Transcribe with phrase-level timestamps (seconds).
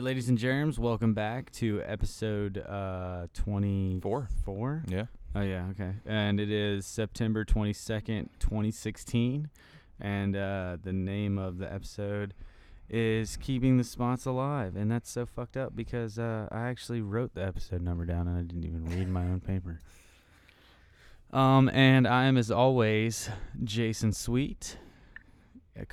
[0.00, 4.28] ladies and germs, welcome back to episode uh, 24.
[4.44, 4.82] Four.
[4.88, 5.06] Yeah.
[5.34, 5.92] Oh, yeah, okay.
[6.04, 9.48] And it is September 22nd, 2016.
[10.00, 12.34] And uh, the name of the episode
[12.90, 14.76] is Keeping the Spots Alive.
[14.76, 18.38] And that's so fucked up because uh, I actually wrote the episode number down and
[18.38, 19.78] I didn't even read my own paper.
[21.32, 23.30] Um, and I am, as always,
[23.64, 24.78] Jason Sweet,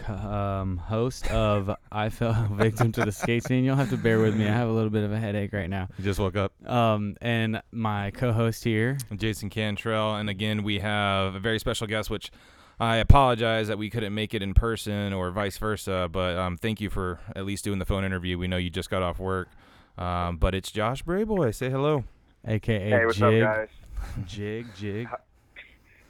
[0.07, 3.63] um, host of I Fell Victim to the Skate Scene.
[3.63, 4.45] You'll have to bear with me.
[4.47, 5.87] I have a little bit of a headache right now.
[5.97, 6.53] You just woke up.
[6.69, 12.09] Um, and my co-host here, Jason Cantrell, and again we have a very special guest,
[12.09, 12.31] which
[12.79, 16.09] I apologize that we couldn't make it in person or vice versa.
[16.11, 18.37] But um, thank you for at least doing the phone interview.
[18.37, 19.49] We know you just got off work.
[19.97, 21.53] Um, but it's Josh Brayboy.
[21.53, 22.03] Say hello.
[22.47, 23.67] aka Hey, what's Jig, up, guys?
[24.25, 25.07] Jig, Jig,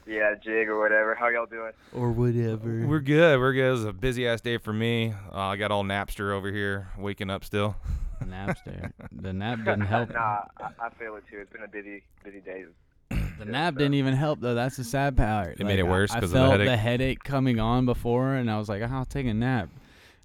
[0.06, 1.14] Yeah, Jig or whatever.
[1.14, 1.72] How y'all doing?
[1.94, 2.86] or whatever.
[2.86, 3.38] We're good.
[3.40, 3.68] We're good.
[3.68, 5.14] It was a busy ass day for me.
[5.32, 7.76] Uh, I got all Napster over here, waking up still.
[8.24, 8.92] Napster.
[9.12, 10.10] The nap didn't help.
[10.12, 11.38] Nah, I, I feel it too.
[11.40, 12.64] It's been a busy, busy day.
[13.38, 14.54] The nap didn't even help though.
[14.54, 15.56] That's the sad part.
[15.58, 16.78] It made it worse I 'cause of the felt headache?
[16.78, 19.68] headache coming on before, and I was like, "Oh, "I'll take a nap,"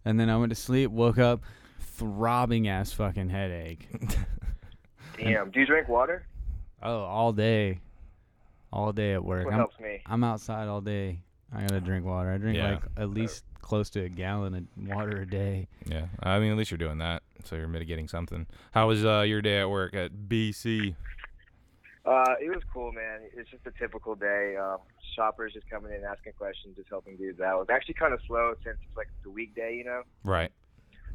[0.05, 1.41] and then I went to sleep, woke up,
[1.79, 3.87] throbbing ass fucking headache.
[5.17, 5.49] Damn.
[5.51, 6.25] Do you drink water?
[6.83, 7.79] Oh, all day,
[8.71, 9.45] all day at work.
[9.45, 10.01] What I'm, helps me?
[10.05, 11.21] I'm outside all day.
[11.53, 12.31] I gotta drink water.
[12.31, 12.73] I drink Yeah.
[12.73, 15.67] like at least close to a gallon of water a day.
[15.85, 16.05] Yeah.
[16.21, 18.45] I mean, at least you're doing that, so you're mitigating something.
[18.71, 20.95] How was uh, your day at work at BC?
[22.05, 23.21] Uh, it was cool, man.
[23.35, 24.55] It's just a typical day.
[24.57, 24.77] Um,
[25.15, 27.61] shoppers just coming in, asking questions, just helping dudes out.
[27.61, 30.03] It's actually kind of slow since it's like the weekday, you know.
[30.23, 30.51] Right.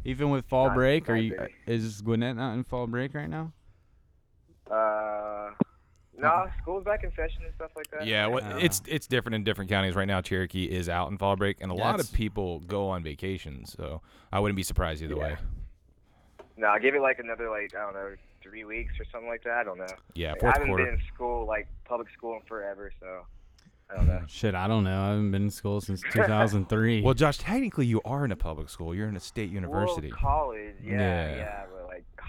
[0.04, 1.54] Even with fall Not- break, or not you, big.
[1.66, 3.52] is Gwinnett not in fall break right now?
[4.70, 5.50] Uh,
[6.18, 8.06] nah, school's back in session and stuff like that.
[8.06, 9.94] Yeah, what Uh, it's it's different in different counties.
[9.94, 12.88] Right now, Cherokee is out in fall break, and a lot That's- of people go
[12.88, 13.64] on vacation.
[13.66, 14.00] So
[14.32, 15.22] I wouldn't be surprised either Yeah.
[15.22, 15.36] way.
[16.56, 19.58] Nah, give it like another like I don't know, three weeks or something like that.
[19.58, 19.86] I don't know.
[20.14, 20.84] Yeah, Like, I fourth haven't quarter.
[20.84, 23.26] been in school like public school in forever, so
[23.90, 24.22] I don't know.
[24.28, 25.02] Shit, I don't know.
[25.02, 27.02] I haven't been in school since 2003.
[27.02, 28.94] Well, Josh, technically you are in a public school.
[28.94, 30.08] You're in a state university.
[30.10, 31.36] Well, college, yeah, Yeah.
[31.36, 31.73] yeah, but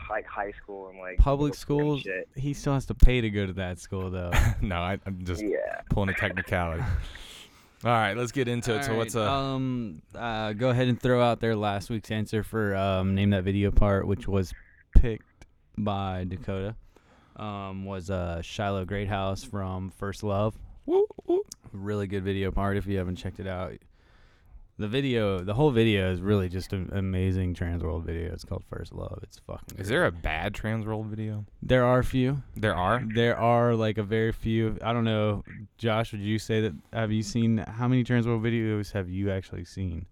[0.10, 2.94] like high high school and like Public middle school and schools, he still has to
[2.96, 4.32] pay to go to that school though.
[4.62, 5.82] no, I, I'm just Yeah.
[5.90, 6.84] pulling a technicality.
[7.84, 8.84] All right, let's get into it.
[8.84, 9.30] So what's uh?
[9.32, 13.44] um uh go ahead and throw out their last week's answer for um name that
[13.44, 14.54] video part, which was
[14.98, 15.46] picked
[15.78, 16.76] by Dakota.
[17.36, 20.56] Um was uh Shiloh Greathouse from First Love.
[20.86, 21.44] woo, woo.
[21.74, 23.74] Really good video part if you haven't checked it out.
[24.78, 28.34] The video, the whole video is really just an amazing Transworld video.
[28.34, 29.20] It's called First Love.
[29.24, 29.80] It's fucking.
[29.80, 31.46] Is there a bad Transworld video?
[31.62, 32.44] There are a few.
[32.58, 33.02] There are.
[33.16, 34.78] There are like a very few.
[34.84, 35.46] I don't know,
[35.78, 36.12] Josh.
[36.12, 36.74] Would you say that?
[36.92, 40.08] Have you seen how many Transworld videos have you actually seen?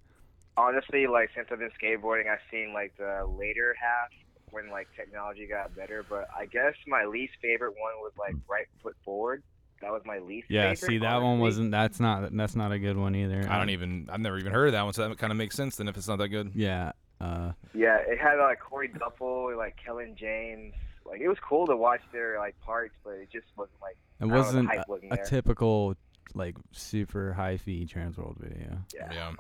[0.56, 4.12] Honestly, like since I've been skateboarding, I've seen like the later half
[4.52, 6.06] when like technology got better.
[6.10, 9.44] But I guess my least favorite one was like right foot forward.
[9.84, 10.50] That was my least.
[10.50, 10.74] Yeah.
[10.74, 11.72] favorite, See, that one wasn't.
[11.72, 12.36] That's not.
[12.36, 13.46] That's not a good one either.
[13.50, 14.10] I don't even.
[14.12, 14.94] I've never even heard of that one.
[14.94, 16.52] So that kind of makes sense then if it's not that good.
[16.56, 16.94] Yeah.
[17.22, 20.74] Uh, Yeah, it had like Corey Duffel, like Kellen James.
[21.06, 24.22] Like it was cool to watch their like parts, but it just wasn't like it
[24.22, 24.70] don't know, wasn't
[25.12, 25.96] a, a typical
[26.34, 28.78] like super high fee Transworld video.
[28.96, 29.10] yeah.
[29.14, 29.32] Yeah.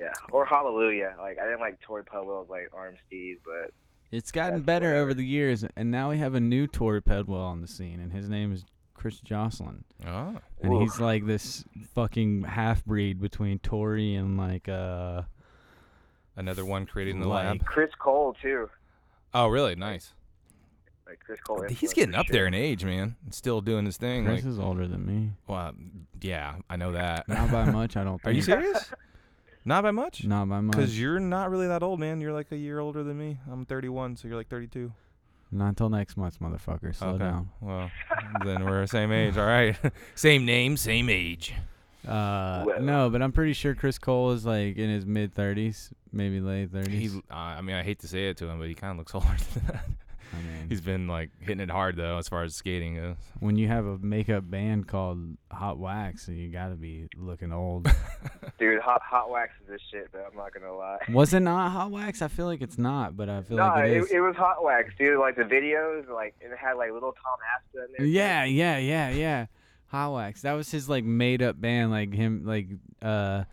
[0.00, 1.14] Yeah, or Hallelujah.
[1.18, 3.72] Like I didn't like Torey Pudwill's like Arm Steve, but
[4.10, 5.02] It's gotten better whatever.
[5.02, 8.10] over the years, and now we have a new Torey Pudwill on the scene, and
[8.10, 8.64] his name is
[9.00, 9.82] Chris Joslin.
[10.06, 10.36] Oh.
[10.60, 10.82] and Oof.
[10.82, 15.22] he's like this fucking half breed between Torey and like uh
[16.36, 17.64] Another one created in the Like- lab.
[17.64, 18.68] Chris Cole too.
[19.34, 19.74] Oh, really?
[19.74, 20.12] Nice.
[21.06, 21.64] Like Chris Cole.
[21.68, 22.32] He's getting up sure.
[22.34, 23.16] there in age, man.
[23.30, 24.24] Still doing his thing.
[24.26, 25.32] Chris Like, is older than me.
[25.48, 25.72] well,
[26.20, 27.26] yeah, I know that.
[27.28, 28.32] Not by much, I don't think.
[28.32, 28.92] Are you serious?
[29.64, 30.24] Not by much?
[30.24, 30.76] Not by much.
[30.76, 32.20] Because you're not really that old, man.
[32.20, 33.38] You're like a year older than me.
[33.50, 34.92] I'm 31, so you're like 32.
[35.52, 36.94] Not until next month, motherfucker.
[36.94, 37.18] Slow okay.
[37.18, 37.50] down.
[37.60, 37.90] Well,
[38.44, 39.36] then we're the same age.
[39.36, 39.76] All right.
[40.14, 41.54] same name, same age.
[42.06, 42.80] Uh, Well.
[42.80, 46.72] no, but I'm pretty sure Chris Cole is like in his mid 30s, maybe late
[46.72, 46.88] 30s.
[46.88, 48.98] He, uh, I mean, I hate to say it to him, but he kind of
[48.98, 49.84] looks older than that.
[50.32, 53.16] I mean, He's been like hitting it hard though, as far as skating goes.
[53.40, 57.88] when you have a makeup band called Hot Wax, you gotta be looking old.
[58.58, 60.24] Dude, hot hot wax is this shit, though.
[60.30, 60.98] I'm not gonna lie.
[61.10, 62.22] was it not Hot Wax?
[62.22, 64.10] I feel like it's not, but I feel No, like it it, is.
[64.12, 65.18] it was hot wax, dude.
[65.18, 68.06] Like the videos, like it had like little Tom Asta in there.
[68.06, 69.46] Yeah, yeah, yeah, yeah.
[69.86, 70.42] Hot Wax.
[70.42, 72.68] That was his like made up band, like him, like
[73.02, 73.44] uh,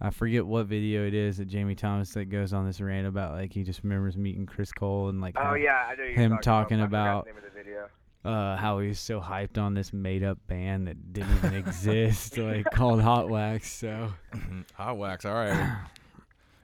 [0.00, 3.32] I forget what video it is that Jamie Thomas that goes on this rant about
[3.32, 6.12] like he just remembers meeting Chris Cole and like Oh how, yeah, I know you're
[6.14, 6.86] him talking, talking about.
[6.86, 7.88] about- I forgot the name of the video.
[8.24, 12.36] uh how he was so hyped on this made up band that didn't even exist,
[12.38, 13.72] like called Hot Wax.
[13.72, 14.12] So
[14.74, 15.24] Hot wax.
[15.24, 15.52] All right.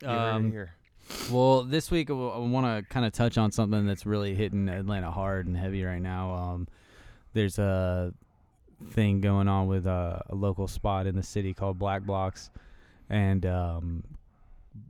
[0.03, 0.73] You heard it um, here.
[1.31, 5.11] Well, this week I want to kind of touch on something that's really hitting Atlanta
[5.11, 6.33] hard and heavy right now.
[6.35, 6.69] Um,
[7.33, 8.12] there's a
[8.91, 12.50] thing going on with a, a local spot in the city called Black Box,
[13.11, 14.05] and um,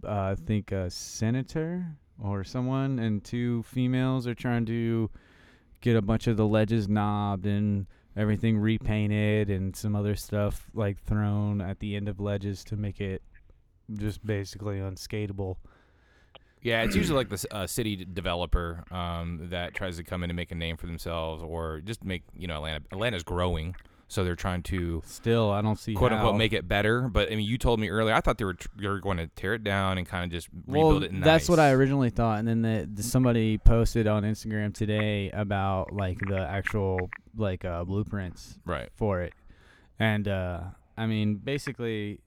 [0.06, 1.86] I think a senator
[2.22, 5.10] or someone and two females are trying to
[5.80, 7.86] get a bunch of the ledges knobbed and
[8.16, 13.00] everything repainted and some other stuff like thrown at the end of ledges to make
[13.00, 13.22] it
[13.94, 15.56] just basically unskateable.
[16.62, 20.36] Yeah, it's usually like the uh, city developer um, that tries to come in and
[20.36, 22.84] make a name for themselves, or just make you know Atlanta.
[22.92, 23.74] Atlanta's growing,
[24.10, 26.18] so they're trying to Still, I don't see quote how.
[26.18, 27.08] unquote make it better.
[27.08, 28.12] But I mean, you told me earlier.
[28.12, 30.30] I thought they were tr- they were going to tear it down and kind of
[30.30, 31.12] just well, rebuild it.
[31.12, 31.24] Nice.
[31.24, 35.92] that's what I originally thought, and then the, the, somebody posted on Instagram today about
[35.92, 38.88] like the actual like uh, blueprints right.
[38.96, 39.32] for it,
[40.00, 40.60] and uh,
[40.96, 42.20] I mean basically,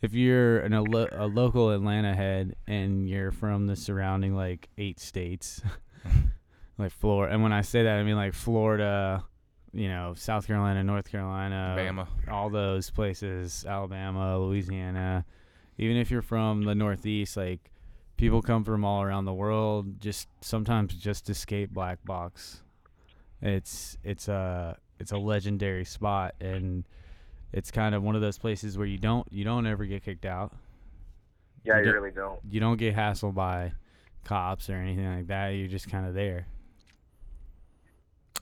[0.00, 4.70] if you're an, a, lo- a local Atlanta head and you're from the surrounding like
[4.78, 5.60] eight states,
[6.78, 9.24] like Florida, and when I say that I mean like Florida,
[9.72, 12.06] you know, South Carolina, North Carolina, Bama.
[12.30, 15.24] all those places, Alabama, Louisiana,
[15.76, 17.70] even if you're from the Northeast, like
[18.16, 22.62] people come from all around the world, just sometimes just to skate Black Box.
[23.42, 26.84] It's it's a it's a legendary spot, and
[27.52, 30.24] it's kind of one of those places where you don't you don't ever get kicked
[30.26, 30.52] out.
[31.64, 32.40] Yeah, You you don't- really don't.
[32.50, 33.72] You don't get hassled by
[34.24, 35.48] cops or anything like that.
[35.50, 36.46] You're just kind of there.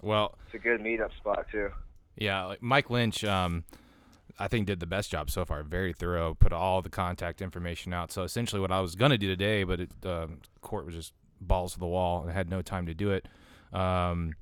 [0.02, 1.70] Well, It's a good meetup spot too.
[2.16, 3.24] yeah, like Mike Lynch.
[3.24, 3.64] Um,
[4.38, 5.62] I think did the best job so far.
[5.62, 6.34] Very thorough.
[6.34, 8.12] Put all the contact information out.
[8.12, 10.26] So essentially, what I was gonna do today, but it, uh,
[10.60, 12.26] court was just balls to the wall.
[12.28, 13.26] I had no time to do it.
[13.72, 14.34] Um,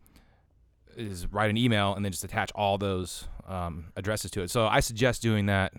[0.96, 4.50] is write an email and then just attach all those um, addresses to it.
[4.50, 5.72] So I suggest doing that,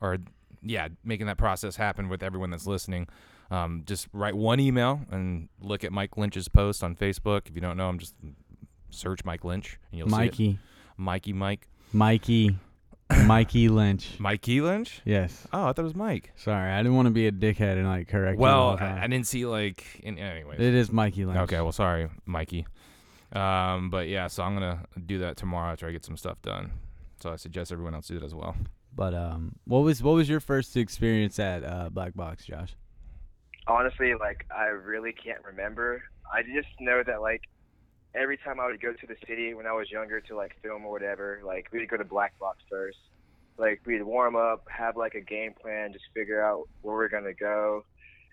[0.00, 0.18] or
[0.62, 3.08] yeah, making that process happen with everyone that's listening.
[3.50, 7.48] Um, just write one email and look at Mike Lynch's post on Facebook.
[7.48, 8.14] If you don't know him, just
[8.92, 10.56] search Mike Lynch and you'll see Mikey, it.
[10.96, 11.68] Mikey Mike.
[11.92, 12.56] Mikey,
[13.26, 14.18] Mikey Lynch.
[14.18, 15.00] Mikey Lynch?
[15.04, 15.46] Yes.
[15.52, 16.32] Oh, I thought it was Mike.
[16.36, 18.36] Sorry, I didn't want to be a dickhead and like correct.
[18.38, 18.98] you Well, the I, time.
[19.02, 20.00] I didn't see like.
[20.02, 20.60] In, anyways.
[20.60, 21.38] It is Mikey Lynch.
[21.40, 22.66] Okay, well, sorry, Mikey.
[23.32, 26.72] Um, but yeah, so I'm gonna do that tomorrow after I get some stuff done.
[27.22, 28.56] So I suggest everyone else do it as well.
[28.94, 32.74] But um, what was what was your first experience at uh, Black Box, Josh?
[33.66, 36.02] Honestly, like I really can't remember.
[36.32, 37.42] I just know that like
[38.14, 40.84] every time I would go to the city when I was younger to like film
[40.84, 42.98] or whatever, like we'd go to Black Box first.
[43.58, 47.34] Like we'd warm up, have like a game plan, just figure out where we're gonna
[47.34, 47.84] go.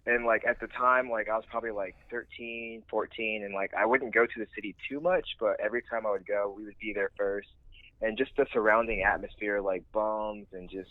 [0.06, 3.86] And like at the time, like I was probably like 13, 14, and like I
[3.86, 6.80] wouldn't go to the city too much, but every time I would go, we would
[6.80, 7.50] be there first.
[8.02, 10.90] And just the surrounding atmosphere, like bums and just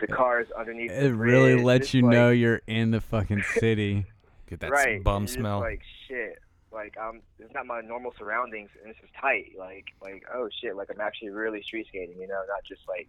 [0.00, 0.90] the cars underneath.
[0.90, 4.06] It really lets you like, know you're in the fucking city.
[4.48, 5.02] Get that right.
[5.02, 5.60] bum just smell.
[5.60, 6.40] Like shit.
[6.72, 9.52] Like um, it's not my normal surroundings, and this is tight.
[9.58, 10.76] Like like oh shit.
[10.76, 12.20] Like I'm actually really street skating.
[12.20, 13.08] You know, not just like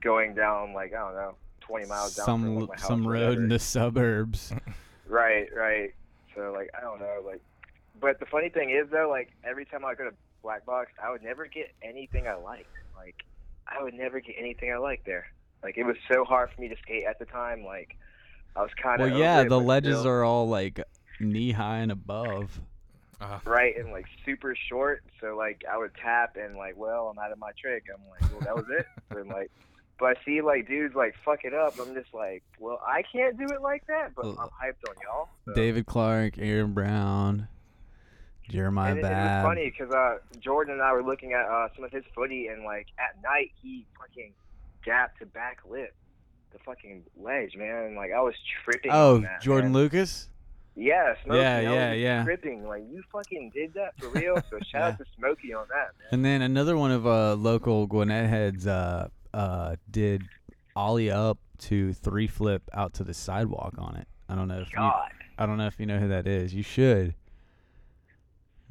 [0.00, 3.06] going down like I don't know, 20 miles down from some like, my house some
[3.06, 4.52] road in the suburbs.
[5.08, 5.92] Right, right.
[6.34, 7.42] So like I don't know, like.
[8.00, 11.10] But the funny thing is though, like every time I go to Black Box, I
[11.10, 12.72] would never get anything I liked.
[12.96, 13.16] Like
[13.66, 15.26] I would never get anything I liked there.
[15.62, 17.64] Like it was so hard for me to skate at the time.
[17.64, 17.96] Like
[18.56, 20.80] I was kind of well, yeah, the ledges are all like
[21.20, 22.60] knee high and above.
[23.22, 25.04] Uh, right and like super short.
[25.20, 27.84] So like I would tap and like, well, I'm out of my trick.
[27.92, 28.86] I'm like, well, that was it.
[29.16, 29.50] and like,
[29.98, 31.78] but I see like dudes like fuck it up.
[31.78, 35.28] I'm just like, well, I can't do it like that, but I'm hyped on y'all.
[35.46, 35.54] So.
[35.54, 37.48] David Clark, Aaron Brown,
[38.48, 41.68] Jeremiah and it, it was funny because uh, Jordan and I were looking at uh,
[41.76, 44.32] some of his footy, and like at night he fucking
[44.84, 45.94] gapped to back lip
[46.52, 47.84] the fucking ledge, man.
[47.84, 48.90] And, like I was tripping.
[48.92, 49.82] Oh, on that, Jordan man.
[49.82, 50.28] Lucas.
[50.74, 51.38] Yeah, Smokey.
[51.38, 52.24] Yeah, yeah, yeah.
[52.24, 54.36] Tripping, like you fucking did that for real.
[54.50, 54.86] So shout Yeah.
[54.88, 56.08] out to Smokey on that, man.
[56.12, 60.22] And then another one of uh local Gwinnett heads uh uh did
[60.74, 64.08] ollie up to three flip out to the sidewalk on it.
[64.28, 65.10] I don't know if you, God.
[65.38, 66.54] I don't know if you know who that is.
[66.54, 67.14] You should.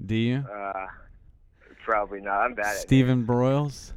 [0.03, 0.38] Do you?
[0.51, 0.88] Uh,
[1.86, 2.41] probably not.
[2.41, 2.79] I'm bad at it.
[2.79, 3.93] Stephen Broyles?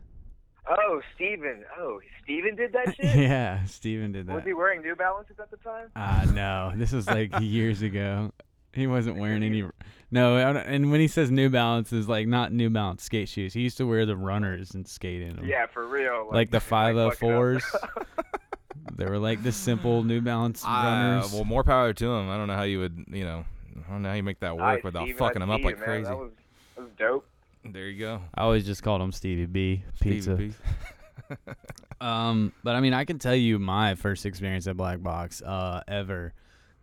[0.68, 0.78] Names.
[0.80, 1.64] Oh, Steven.
[1.78, 3.16] Oh, Steven did that shit?
[3.16, 4.34] yeah, Steven did that.
[4.34, 4.48] Was that.
[4.48, 5.88] he wearing New Balances at the time?
[5.96, 6.72] Ah, no.
[6.76, 8.32] This was like years ago.
[8.72, 9.64] He wasn't wearing any.
[10.10, 13.54] No, and when he says New Balances, like not New Balance skate shoes.
[13.54, 15.44] He used to wear the runners and skate in them.
[15.44, 16.28] Yeah, for real.
[16.32, 17.14] Like the fuck it up.
[17.14, 17.62] 504s.
[18.96, 21.32] They were like the simple New Balance uh, runners.
[21.32, 22.30] well, more power to him.
[22.30, 23.44] I don't know how you would, you know,
[23.88, 25.60] I don't know how you make that work Alright, without Steven, fucking I them up
[25.60, 25.84] see like man.
[25.84, 26.04] crazy.
[26.04, 26.30] That was,
[26.76, 27.26] that was dope.
[27.64, 28.20] There you go.
[28.34, 30.34] I always just called him Stevie B Pizza.
[30.36, 30.54] Stevie
[31.30, 31.34] P.
[32.00, 35.82] Um, but I mean, I can tell you my first experience at Black Box uh,
[35.88, 36.34] ever.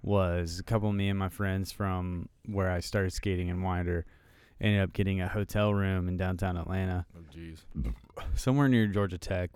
[0.02, 4.06] was a couple of me and my friends from where I started skating in Winder
[4.60, 7.60] ended up getting a hotel room in downtown Atlanta, Oh, jeez.
[8.36, 9.52] somewhere near Georgia Tech.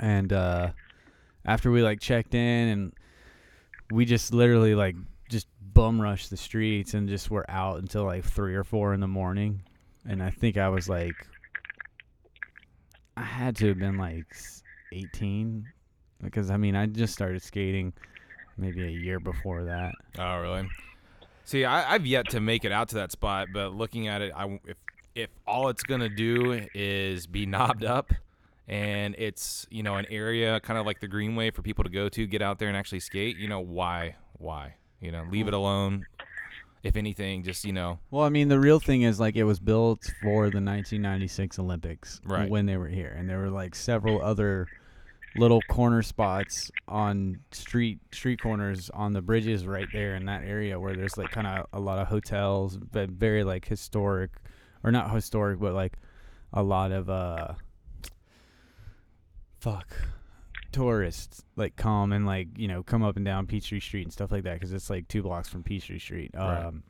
[0.00, 0.70] And uh,
[1.44, 2.92] after we like checked in and
[3.90, 4.96] we just literally like
[5.28, 9.00] just bum rushed the streets and just were out until like three or four in
[9.00, 9.62] the morning.
[10.06, 11.14] And I think I was like,
[13.16, 14.26] I had to have been like
[14.92, 15.66] 18
[16.22, 17.92] because I mean, I just started skating
[18.56, 19.92] maybe a year before that.
[20.18, 20.68] Oh, really?
[21.44, 24.32] See, I, I've yet to make it out to that spot, but looking at it,
[24.34, 24.76] I if
[25.14, 28.12] if all it's gonna do is be knobbed up,
[28.68, 32.08] and it's you know an area kind of like the Greenway for people to go
[32.08, 33.36] to, get out there and actually skate.
[33.36, 34.16] You know why?
[34.38, 34.76] Why?
[35.00, 36.06] You know, leave it alone.
[36.82, 39.60] If anything, just you know, Well, I mean, the real thing is like it was
[39.60, 42.50] built for the 1996 Olympics Right.
[42.50, 44.66] when they were here, and there were like several other
[45.36, 50.78] little corner spots on street street corners on the bridges right there in that area
[50.78, 54.30] where there's like kind of a lot of hotels, but very like historic,
[54.82, 55.94] or not historic, but like
[56.52, 57.54] a lot of uh,
[59.60, 59.94] fuck
[60.72, 64.32] tourists like come and like you know come up and down Peachtree Street and stuff
[64.32, 66.30] like that because it's like two blocks from Peachtree Street.
[66.34, 66.64] Right.
[66.64, 66.82] Um,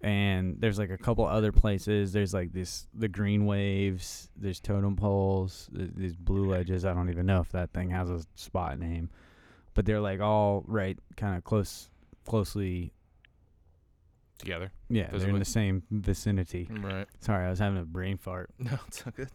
[0.00, 2.12] and there's like a couple other places.
[2.12, 4.28] There's like this the green waves.
[4.36, 5.68] There's totem poles.
[5.74, 6.84] th- These blue ledges.
[6.84, 9.08] I don't even know if that thing has a spot name,
[9.72, 11.88] but they're like all right, kind of close,
[12.26, 12.92] closely.
[14.38, 14.72] together.
[14.90, 16.68] Yeah, they're in the same vicinity.
[16.70, 17.06] Right.
[17.20, 18.50] Sorry, I was having a brain fart.
[18.58, 19.30] No, it's not good.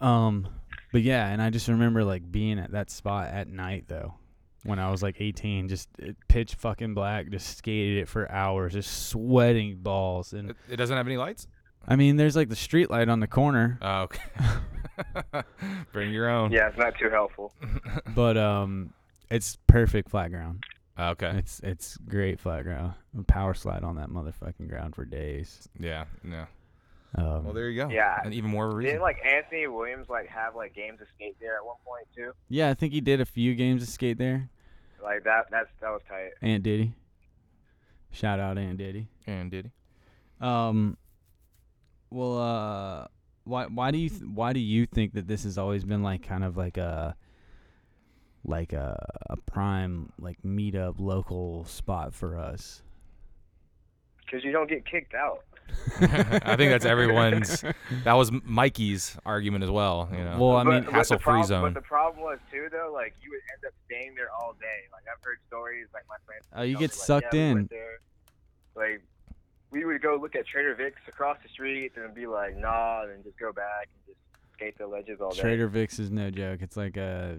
[0.00, 0.48] Um,
[0.92, 4.14] but yeah, and I just remember like being at that spot at night though,
[4.64, 8.74] when I was like 18, just uh, pitch fucking black, just skated it for hours,
[8.74, 10.32] just sweating balls.
[10.32, 11.48] And It, it doesn't have any lights.
[11.88, 15.42] I mean, there's like the street light on the corner, Oh, okay.
[15.92, 16.52] Bring your own.
[16.52, 17.52] Yeah, it's not too helpful.
[18.14, 18.92] but um,
[19.30, 20.62] it's perfect flat ground.
[20.98, 21.30] Okay.
[21.38, 22.92] It's it's great flat ground.
[23.26, 25.68] Power slide on that motherfucking ground for days.
[25.80, 26.04] Yeah.
[26.28, 26.44] Yeah.
[27.14, 27.88] Um, Well, there you go.
[27.90, 28.20] Yeah.
[28.24, 28.92] And even more of a reason.
[28.94, 32.32] Didn't like Anthony Williams like have like games of skate there at one point too?
[32.48, 34.48] yeah, I think he did a few games of skate there.
[35.02, 35.46] Like that.
[35.50, 36.30] That's that was tight.
[36.40, 36.94] Aunt Diddy.
[38.12, 39.08] Shout out Aunt Diddy.
[39.26, 39.70] and Diddy.
[40.40, 40.96] Um.
[42.10, 43.06] Well, uh,
[43.44, 46.22] why why do you th- why do you think that this has always been like
[46.22, 47.16] kind of like a
[48.44, 48.96] like a
[49.30, 52.82] a prime like meetup local spot for us?
[54.24, 55.44] Because you don't get kicked out.
[56.00, 57.64] I think that's everyone's.
[58.04, 60.08] That was Mikey's argument as well.
[60.12, 60.36] You know.
[60.38, 61.62] Well, I mean, but hassle-free zone.
[61.62, 64.88] But the problem was too though, like you would end up staying there all day.
[64.92, 66.44] Like I've heard stories, like my friends.
[66.54, 67.54] Oh, you tell me, get like, sucked yeah, in.
[67.54, 67.72] went.
[68.74, 69.02] Like
[69.70, 73.10] we would go look at Trader Vic's across the street and be like, nah, and
[73.10, 74.20] then just go back and just
[74.52, 75.40] skate the ledges all day.
[75.40, 76.60] Trader Vic's is no joke.
[76.62, 77.38] It's like a,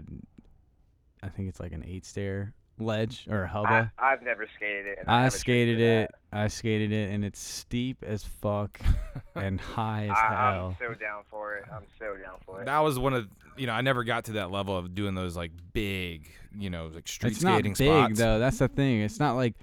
[1.21, 3.91] I think it's like an eight stair ledge or hubba.
[3.97, 4.99] I've never skated it.
[4.99, 6.11] and I, have a trick skated for it.
[6.31, 8.79] I skated it, and it's steep as fuck
[9.35, 10.11] and high as.
[10.17, 10.77] I, hell.
[10.79, 11.65] I'm so down for it.
[11.71, 12.65] I'm so down for it.
[12.65, 13.27] that was one of
[13.57, 16.27] you know I never got to that level of doing those like big
[16.57, 18.19] you know like street it's not skating big spots.
[18.19, 18.39] though.
[18.39, 19.01] That's the thing.
[19.01, 19.55] It's not like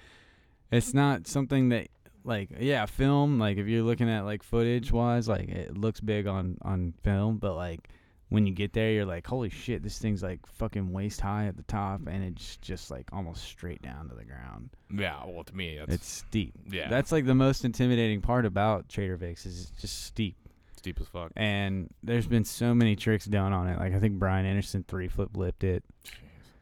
[0.70, 1.88] it's not something that
[2.24, 6.26] like yeah, film like if you're looking at like footage wise, like it looks big
[6.26, 7.88] on on film, but like
[8.30, 11.56] when you get there, you're like, holy shit, this thing's like fucking waist high at
[11.56, 14.70] the top, and it's just like almost straight down to the ground.
[14.92, 16.54] Yeah, well to me that's It's steep.
[16.70, 20.36] yeah That's like the most intimidating part about Trader Vic's is it's just steep.
[20.76, 21.30] steep as fuck.
[21.36, 23.78] And there's been so many tricks done on it.
[23.78, 25.84] Like I think Brian Anderson three flip lipped it.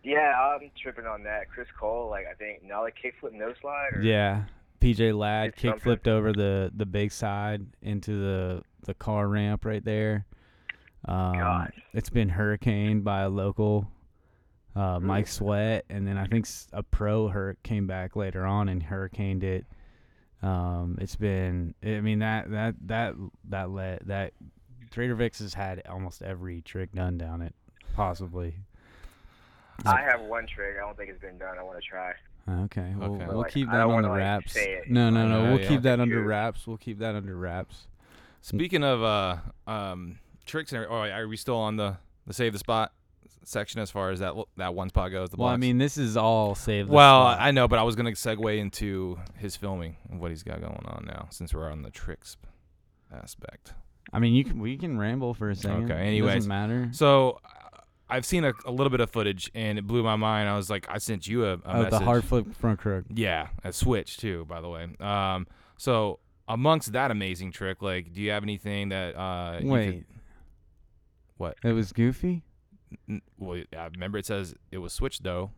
[0.03, 1.51] Yeah, I'm tripping on that.
[1.51, 3.91] Chris Cole, like I think nollie kickflip no slide.
[3.95, 4.45] Or, Yeah.
[4.81, 9.85] PJ Ladd kick flipped over the the big side into the the car ramp right
[9.85, 10.25] there.
[11.05, 11.73] Um, God.
[11.95, 13.89] it's been hurricaned by a local,
[14.77, 18.83] uh, Mike Sweat, and then I think a pro hur- came back later on and
[18.83, 19.65] hurricaned it.
[20.43, 23.15] Um, it's been, I mean that that that
[23.49, 24.33] that let that
[24.91, 27.55] Trader Vic's has had almost every trick done down it,
[27.95, 28.55] possibly.
[29.85, 30.77] I have one trick.
[30.77, 31.59] I don't think it's been done.
[31.59, 32.13] I want to try.
[32.65, 33.27] Okay, we'll, Okay.
[33.27, 34.57] we'll Like, keep that don't on the like, wraps.
[34.89, 35.43] No, no, no.
[35.43, 35.69] Yeah, We'll yeah.
[35.69, 36.67] keep that under wraps.
[36.67, 37.87] We'll keep that under wraps.
[38.41, 39.37] Speaking of uh
[39.67, 42.93] um tricks and oh are we still on the the save the spot
[43.45, 45.31] section as far as that that one spot goes?
[45.31, 46.89] The Well, I mean, this is all saved.
[46.91, 50.61] Well, I know, but I was gonna segue into his filming and what he's got
[50.61, 52.37] going on now, since we're on the tricks
[53.13, 53.75] aspect.
[54.13, 55.91] I mean, you can we can ramble for a second.
[55.91, 56.35] Okay, It anyways.
[56.37, 56.89] doesn't matter.
[56.93, 60.49] So uh, I've seen a, a little bit of footage, and it blew my mind.
[60.49, 61.91] I was like, I sent you a, a Oh, message.
[61.91, 63.05] the hard flip front crook.
[63.15, 64.87] Yeah, a switch too, by the way.
[65.01, 69.59] Um, so amongst that amazing trick, like, do you have anything that uh?
[69.61, 70.07] you Wait,
[71.39, 71.57] What?
[71.65, 72.43] It was goofy.
[72.91, 75.51] could- n- well, I remember it says it was switched though.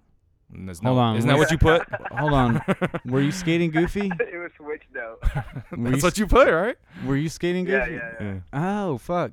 [0.53, 1.87] And that's Hold not- on, Isn't that what you put?
[2.13, 2.61] Hold on.
[3.07, 4.11] Were you skating goofy?
[4.21, 5.17] it was switch though.
[5.77, 6.77] Were That's you, what you put, right?
[7.07, 8.01] were you skating yeah, goofy?
[8.21, 8.41] yeah, yeah.
[8.53, 9.33] Oh fuck!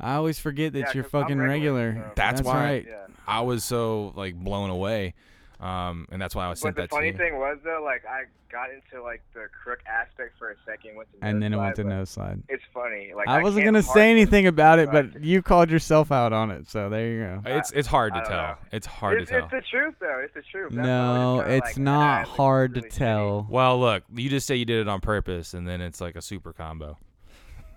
[0.00, 2.06] I always forget that Yeah, you're 'cause I'm fucking regular, regular.
[2.08, 2.86] so- That's why- right.
[2.88, 3.06] Yeah.
[3.26, 5.14] I was so like blown away,
[5.60, 7.30] um, and that's why I was But sent the that funny to you.
[7.30, 11.08] thing was though, like I got into like the crook aspect for a second, went
[11.12, 12.42] to And then it went to nosedive, no slide.
[12.48, 13.12] It's funny.
[13.14, 16.32] Like I wasn't gonna say flip, anything about it, but- but you called yourself out
[16.32, 17.42] on it, so there you go.
[17.46, 18.30] It's it's hard to tell.
[18.30, 18.54] know.
[18.72, 19.44] It's hard it's, to tell.
[19.44, 20.20] It's the truth though.
[20.24, 20.72] It's the truth.
[20.72, 22.96] That's No, was it's like, not it looks hard to really shitty.
[22.96, 23.46] tell.
[23.50, 26.22] well, look, you just say you did it on purpose, and then it's like a
[26.22, 26.96] super combo.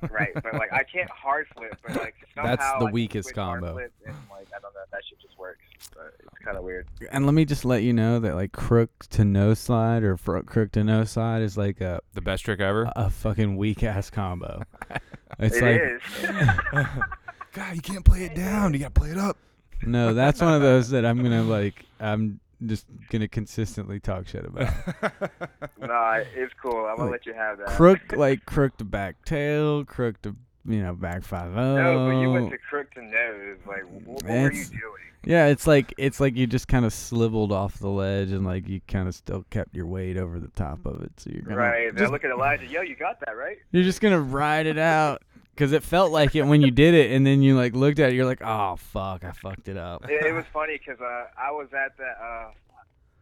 [0.09, 3.35] Right, but like I can't hard flip, but like somehow That's the I can weakest
[3.35, 3.73] hard combo.
[3.73, 5.59] flip, and like I don't know, that shit just works.
[5.93, 6.87] But it's kind of weird.
[7.11, 10.43] And let me just let you know that like crook to no slide or fro-
[10.43, 12.91] crook to no slide is like a The best trick ever.
[12.95, 14.63] a fucking weak ass combo.
[15.39, 16.87] It's It like is.
[17.53, 18.73] God, you can't play it down.
[18.73, 19.37] You gotta play it up.
[19.81, 21.85] no, that's one of those that I'm gonna like.
[21.99, 24.73] I'm just gonna consistently talk shit about.
[25.79, 26.85] nah, it's cool.
[26.85, 27.69] I'm gonna Like, let you have that.
[27.69, 31.75] crook like crook to back tail, crook to you know back five oh.
[31.75, 32.49] No, but you went oh.
[32.49, 33.57] to crook to nose.
[33.67, 35.11] Like, wh- what, were you doing?
[35.23, 38.67] Yeah, it's like it's like you just kind of sliveled off the ledge and like
[38.67, 41.11] you kind of still kept your weight over the top of it.
[41.17, 41.87] So you're gonna Right.
[41.87, 42.65] I just, look at Elijah.
[42.65, 43.57] Yo, you got that right?
[43.71, 45.21] you're just gonna ride it out
[45.53, 48.11] because it felt like it when you did it, and then you like looked at
[48.11, 50.09] it, you're like, oh fuck, I fucked it up.
[50.09, 52.51] It, it was funny because uh, I was at that uh,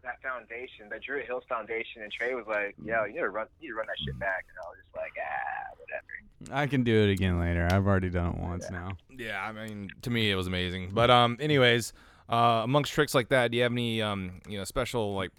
[0.03, 3.47] that foundation, the Druid Hills Foundation, and Trey was like, "Yo, you need to run,
[3.59, 6.67] you need to run that shit back." And I was just like, "Ah, whatever." I
[6.67, 7.67] can do it again later.
[7.69, 8.93] I've already done it once now.
[9.15, 10.91] Yeah, I mean, to me it was amazing.
[10.93, 11.91] But um, anyways,
[12.29, 15.31] uh, amongst tricks like that, do you have any um, you know, special like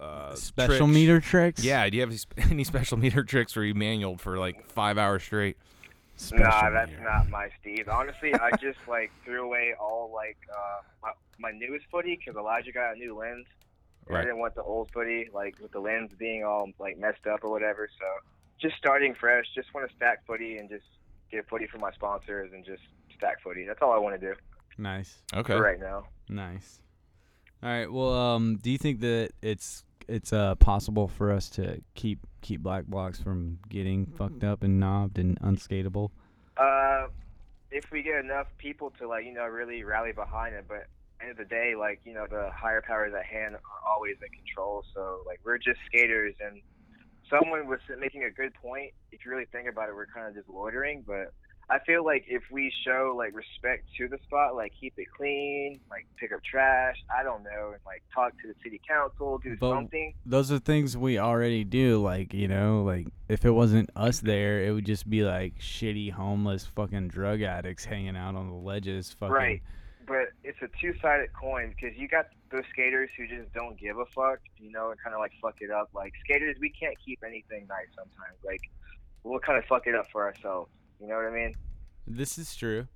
[0.00, 0.92] uh, Special tricks?
[0.92, 1.62] meter tricks.
[1.62, 4.98] Yeah, do you have any any special meter tricks where you manualed for like five
[4.98, 5.56] hours straight?
[6.20, 7.02] Special nah, that's meter.
[7.02, 7.88] not my Steve.
[7.88, 12.72] Honestly, I just like threw away all like uh, my, my newest footy because Elijah
[12.72, 13.46] got a new lens.
[14.06, 14.18] Right.
[14.20, 17.40] I didn't want the old footy, like with the lens being all like messed up
[17.42, 17.88] or whatever.
[17.98, 18.06] So
[18.60, 19.46] just starting fresh.
[19.54, 20.84] Just want to stack footy and just
[21.30, 22.82] get footy for my sponsors and just
[23.16, 23.64] stack footy.
[23.66, 24.34] That's all I want to do
[24.76, 25.22] Nice.
[25.34, 25.54] Okay.
[25.54, 26.04] for right now.
[26.28, 26.80] Nice.
[27.62, 27.90] All right.
[27.90, 32.62] Well, um, do you think that it's it's uh possible for us to keep keep
[32.62, 36.10] Black Box from getting fucked up and knobbed and unskateable?
[36.56, 37.06] Uh,
[37.70, 40.86] if we get enough people to like you know really rally behind it, but
[41.20, 44.28] end of the day, like you know the higher powers at hand are always in
[44.36, 44.84] control.
[44.94, 46.60] So like we're just skaters, and
[47.30, 48.92] someone was making a good point.
[49.12, 51.32] If you really think about it, we're kind of just loitering, but.
[51.70, 55.78] I feel like if we show like respect to the spot, like keep it clean,
[55.88, 59.56] like pick up trash, I don't know, and like talk to the city council, do
[59.56, 60.14] But- something.
[60.26, 62.02] Those are things we already do.
[62.02, 66.10] Like you know, like if it wasn't us there, it would just be like shitty
[66.10, 69.12] homeless fucking drug addicts hanging out on the ledges.
[69.20, 69.32] Fucking.
[69.32, 69.62] Right.
[70.08, 74.06] But it's a two-sided coin because you got those skaters who just don't give a
[74.06, 75.90] fuck, you know, and kind of like fuck it up.
[75.94, 78.36] Like skaters, we can't keep anything nice sometimes.
[78.44, 78.62] Like
[79.22, 80.68] we'll kind of fuck it up for ourselves.
[81.00, 81.54] You know what I mean?
[82.06, 82.86] This is true.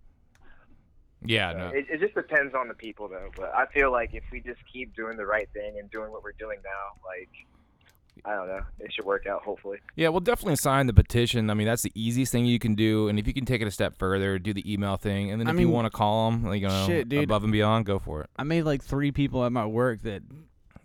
[1.26, 1.66] Yeah, So no.
[1.68, 3.30] it, it just depends on the people, though.
[3.34, 6.22] But I feel like if we just keep doing the right thing and doing what
[6.22, 7.30] we're doing now, like
[8.26, 9.42] I don't know, it should work out.
[9.42, 9.78] Hopefully.
[9.96, 11.50] Yeah, we'll definitely sign the petition.
[11.50, 13.08] I mean, that's the easiest thing you can do.
[13.08, 15.48] And if you can take it a step further, do the email thing, and then
[15.48, 17.24] I if you want to call them, like you know, shit, dude.
[17.24, 18.30] above and beyond, go for it.
[18.36, 20.22] I made like three people at my work that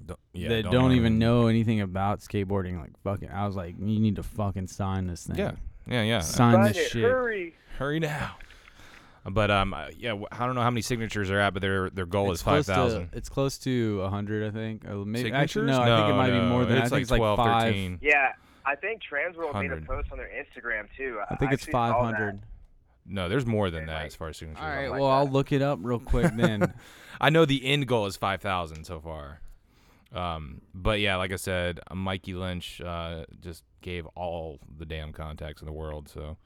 [0.05, 2.79] Don't, yeah, that don't, even know anything about skateboarding.
[2.79, 5.37] Like fucking, I was like, you need to fucking sign this thing.
[5.37, 5.51] Yeah,
[5.89, 6.19] yeah, yeah.
[6.19, 7.03] Sign Sign this it, shit.
[7.03, 7.55] hurry.
[7.77, 8.35] Hurry now.
[9.29, 12.05] But um, uh, yeah, I don't know how many signatures they're at, but their their
[12.05, 13.09] goal It's is five thousand.
[13.13, 14.85] It's close to hundred, I think.
[14.85, 15.85] Or maybe actually Signatures?
[15.85, 16.77] no, I think it might be more than.
[16.77, 17.63] It's I think like it's like 12, five.
[17.63, 17.99] 13.
[18.01, 18.31] Yeah,
[18.65, 19.87] I think Transworld made a 100.
[19.87, 21.19] post on their Instagram too.
[21.29, 21.93] I think it's actually saw that.
[21.93, 22.39] five hundred.
[23.05, 24.05] No, there's more than Okay, that right.
[24.05, 24.63] as far as signatures.
[24.63, 26.73] All right, like well I'll look it up real quick then.
[27.21, 29.41] I know the end goal is five thousand so far.
[30.13, 35.13] Um, but yeah, like I said, uh, Mikey Lynch uh, just gave all the damn
[35.13, 36.09] contacts in the world.
[36.09, 36.37] So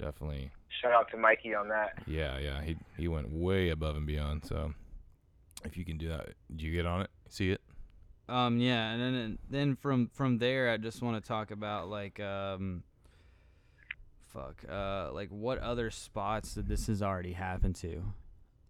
[0.00, 2.02] definitely, Shout out to Mikey on that.
[2.06, 4.44] yeah, yeah, he he went way above and beyond.
[4.44, 4.74] So
[5.64, 7.10] if you can do that, did you get on it?
[7.28, 7.60] See it?
[8.28, 12.18] Um, yeah, and then then from from there, I just want to talk about like
[12.18, 12.82] um,
[14.26, 18.02] fuck, uh, like what other spots that this has already happened to.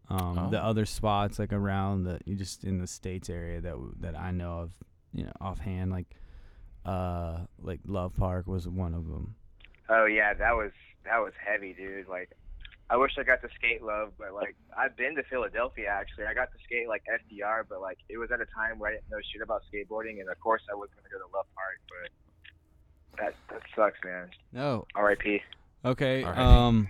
[0.09, 0.69] Um, the Oh.
[0.69, 4.31] other spots like around the you just in the states area that w- that I
[4.31, 4.73] know of,
[5.13, 6.15] you know, offhand, like
[6.85, 9.35] uh, like Love Park was one of them.
[9.89, 10.71] Oh yeah, that was
[11.05, 12.07] that was heavy, dude.
[12.09, 12.31] Like,
[12.91, 16.27] I wish I got to skate love, but like I've been to Philadelphia actually.
[16.27, 18.95] I got to skate like FDR, but like it was at a time where I
[18.95, 21.81] didn't know shit about skateboarding, and of course I was gonna go to Love Park,
[21.89, 24.31] but that that sucks, man.
[24.53, 25.43] No, R.I.P.
[25.85, 26.25] Okay.
[26.25, 26.39] Alright.
[26.39, 26.89] Um,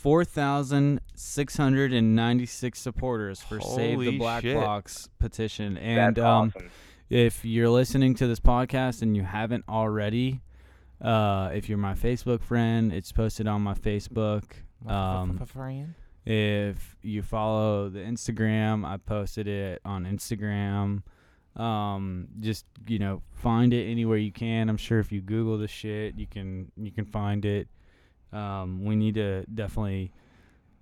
[0.00, 4.56] four thousand six hundred and ninety six supporters for Save the Black shit.
[4.56, 5.76] Box petition.
[5.76, 6.70] And That's um, awesome.
[7.10, 10.40] if you're listening to this podcast and you haven't already,
[11.02, 14.44] uh, if you're my Facebook friend, it's posted on my Facebook.
[14.86, 15.38] Um,
[16.24, 21.02] if you follow the Instagram, I posted it on Instagram.
[21.56, 24.70] Um, just you know, find it anywhere you can.
[24.70, 27.68] I'm sure if you Google the shit, you can you can find it.
[28.32, 30.12] Um, we need to definitely,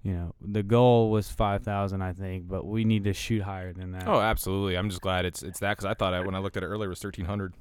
[0.03, 3.73] you know, the goal was five thousand, I think, but we need to shoot higher
[3.73, 4.07] than that.
[4.07, 4.77] Oh, absolutely.
[4.77, 6.67] I'm just glad it's it's that because I thought I, when I looked at it
[6.67, 7.55] earlier it was 1300.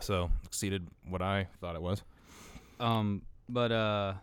[0.00, 2.02] So exceeded what I thought it was.
[2.80, 4.14] Um, but uh,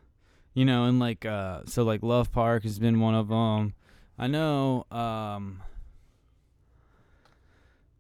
[0.54, 3.74] you know, and like uh, so like Love Park has been one of them.
[4.18, 4.86] I know.
[4.92, 5.62] Um,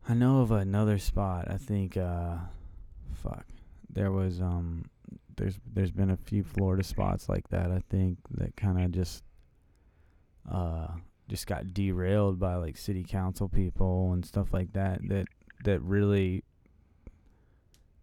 [0.07, 1.49] I know of another spot.
[1.49, 1.95] I think.
[1.95, 2.37] Uh,
[3.13, 3.45] fuck.
[3.89, 4.89] There was um.
[5.39, 7.71] There's there's been a few Florida spots like that.
[7.71, 9.23] I think that kind of just.
[10.49, 10.87] Uh,
[11.27, 14.99] just got derailed by like city council people and stuff like that.
[15.07, 15.27] That
[15.63, 16.43] that really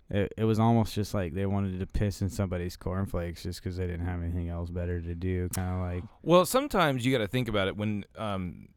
[0.09, 3.77] it, it was almost just like they wanted to piss in somebody's cornflakes just because
[3.77, 5.49] they didn't have anything else better to do.
[5.55, 8.69] Kind of like, Well, sometimes you got to think about it when um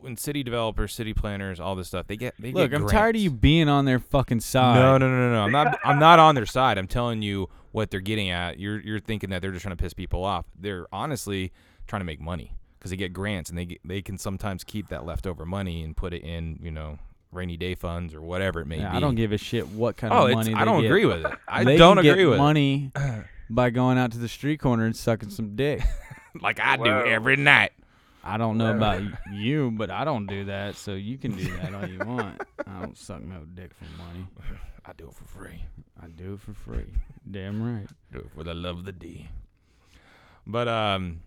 [0.00, 3.16] when city developers, city planners, all this stuff they get they look, get I'm tired
[3.16, 4.74] of you being on their fucking side.
[4.76, 5.42] No, no, no, no, no.
[5.42, 5.78] I'm not.
[5.84, 6.78] I'm not on their side.
[6.78, 8.58] I'm telling you what they're getting at.
[8.58, 10.46] You're you're thinking that they're just trying to piss people off.
[10.58, 11.52] They're honestly
[11.86, 14.88] trying to make money because they get grants and they get, they can sometimes keep
[14.88, 16.98] that leftover money and put it in you know
[17.32, 18.96] rainy day funds or whatever it may Yeah, be.
[18.96, 20.54] I don't give a shit what kind Oh, of it's, money.
[20.54, 20.86] I don't get.
[20.86, 21.32] agree with it.
[21.48, 22.90] I They don't can get agree with money
[23.50, 25.82] by going out to the street corner and sucking some dick.
[26.40, 27.72] Like I do every night.
[28.24, 29.02] I don't know about
[29.32, 32.40] you, but I don't do that, so you can do that all you want.
[32.66, 34.26] I don't suck no dick for money.
[34.84, 35.64] I do it for free.
[36.02, 36.92] I do it for free.
[37.30, 37.86] Damn right.
[38.12, 39.28] Do it for the love of the D.
[40.46, 41.20] But um,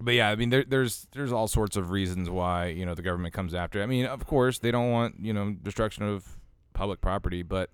[0.00, 3.02] but yeah, I mean, there, there's there's all sorts of reasons why you know the
[3.02, 3.82] government comes after.
[3.82, 6.26] I mean, of course, they don't want you know destruction of
[6.72, 7.70] public property, but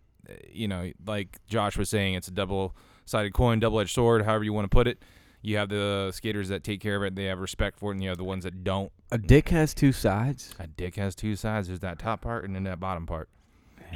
[0.51, 4.65] you know, like Josh was saying, it's a double-sided coin, double-edged sword, however you want
[4.65, 5.03] to put it.
[5.43, 8.03] You have the skaters that take care of it, they have respect for it, and
[8.03, 8.93] you have the ones that don't.
[9.11, 10.55] A dick has two sides.
[10.59, 11.69] A dick has two sides.
[11.69, 13.29] There's that top part and then that bottom part.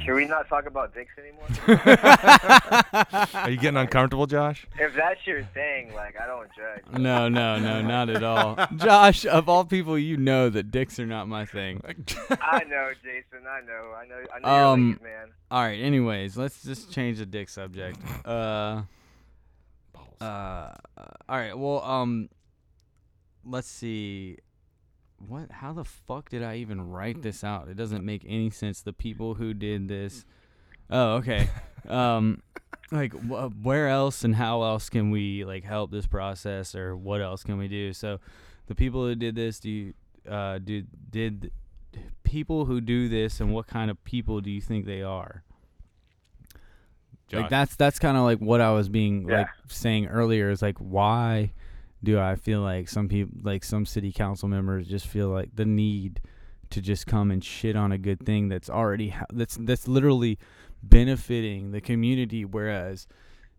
[0.03, 1.47] Can we not talk about dicks anymore?
[3.33, 4.67] Are you getting uncomfortable, Josh?
[4.77, 6.99] if that's your thing, like I don't judge.
[6.99, 8.57] No, no, no, not at all.
[8.75, 11.81] Josh, of all people, you know that dicks are not my thing.
[12.29, 13.47] I know, Jason.
[13.47, 13.93] I know.
[13.95, 14.25] I know.
[14.35, 15.27] I know Um, you're ladies, man.
[15.51, 15.79] All right.
[15.79, 17.97] Anyways, let's just change the dick subject.
[18.25, 18.81] Uh,
[20.19, 20.77] Balls.
[20.97, 21.57] uh, all right.
[21.57, 22.29] Well, um,
[23.45, 24.37] let's see.
[25.17, 25.51] What?
[25.51, 27.69] How the fuck did I even write this out?
[27.69, 28.81] It doesn't make any sense.
[28.81, 30.25] The people who did this.
[30.89, 31.49] Oh, okay.
[31.87, 32.41] um,
[32.91, 37.21] like wh- where else and how else can we like help this process or what
[37.21, 37.93] else can we do?
[37.93, 38.19] So,
[38.67, 39.93] the people who did this, do you,
[40.29, 41.51] uh, do did
[42.23, 45.44] people who do this and what kind of people do you think they are?
[47.27, 47.41] Josh.
[47.41, 49.39] Like that's that's kind of like what I was being Yeah.
[49.39, 51.53] like saying earlier is like why
[52.03, 55.65] do I feel like some people like some city council members just feel like the
[55.65, 56.21] need
[56.69, 60.37] to just come and shit on a good thing that's already ha- that's that's literally
[60.83, 63.07] benefiting the community whereas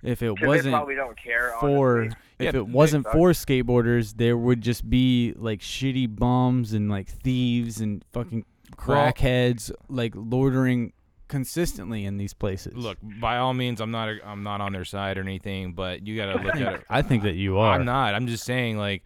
[0.02, 0.74] if it wasn't
[1.16, 1.52] care.
[1.60, 2.18] for honestly.
[2.38, 3.12] if Yeah, it wasn't suck.
[3.12, 8.44] for skateboarders there would just be like shitty bums and like thieves and fucking
[8.86, 10.92] Well- crackheads like loitering
[11.28, 15.18] consistently in these places Look, by all means, I'm not I'm not on their side
[15.18, 16.84] or anything, but you got to look at it.
[16.88, 18.14] I think that you are I'm not.
[18.14, 19.02] I'm just saying, like,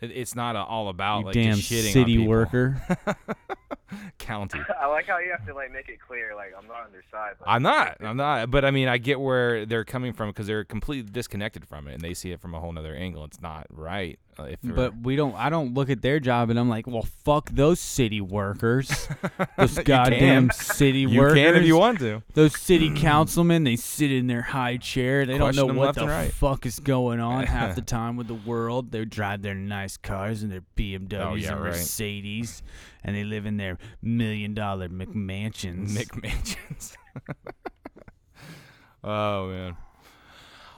[0.00, 2.28] it, it's not a, all about you like damn just shitting on city people.
[2.28, 2.82] worker.
[4.18, 4.60] County.
[4.80, 7.04] I like how you have to like make it clear, like I'm not on their
[7.10, 7.34] side.
[7.38, 7.96] But I'm not.
[8.00, 8.50] I'm not.
[8.50, 11.94] But I mean, I get where they're coming from because they're completely disconnected from it,
[11.94, 13.24] and they see it from a whole other angle.
[13.24, 14.18] It's not right.
[14.38, 15.34] Uh, if But we don't.
[15.36, 19.08] I don't look at their job and I'm like, well, fuck those city workers,
[19.58, 21.38] those goddamn city you workers.
[21.38, 22.22] You can if you want to.
[22.34, 25.24] Those city councilmen, they sit in their high chair.
[25.24, 26.32] They Question don't know what the right.
[26.32, 28.90] fuck is going on half the time with the world.
[28.90, 31.72] They drive their nice cars and their BMWs Oh, yeah, and right.
[31.72, 32.62] Mercedes,
[33.04, 35.90] and they live in their million dollar McMansions.
[35.96, 36.96] Mick Mansions.
[39.04, 39.76] oh man.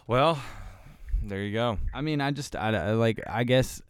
[0.06, 0.40] Well,
[1.26, 1.78] there you go.
[1.94, 3.80] I mean, I just, I, I like, I guess,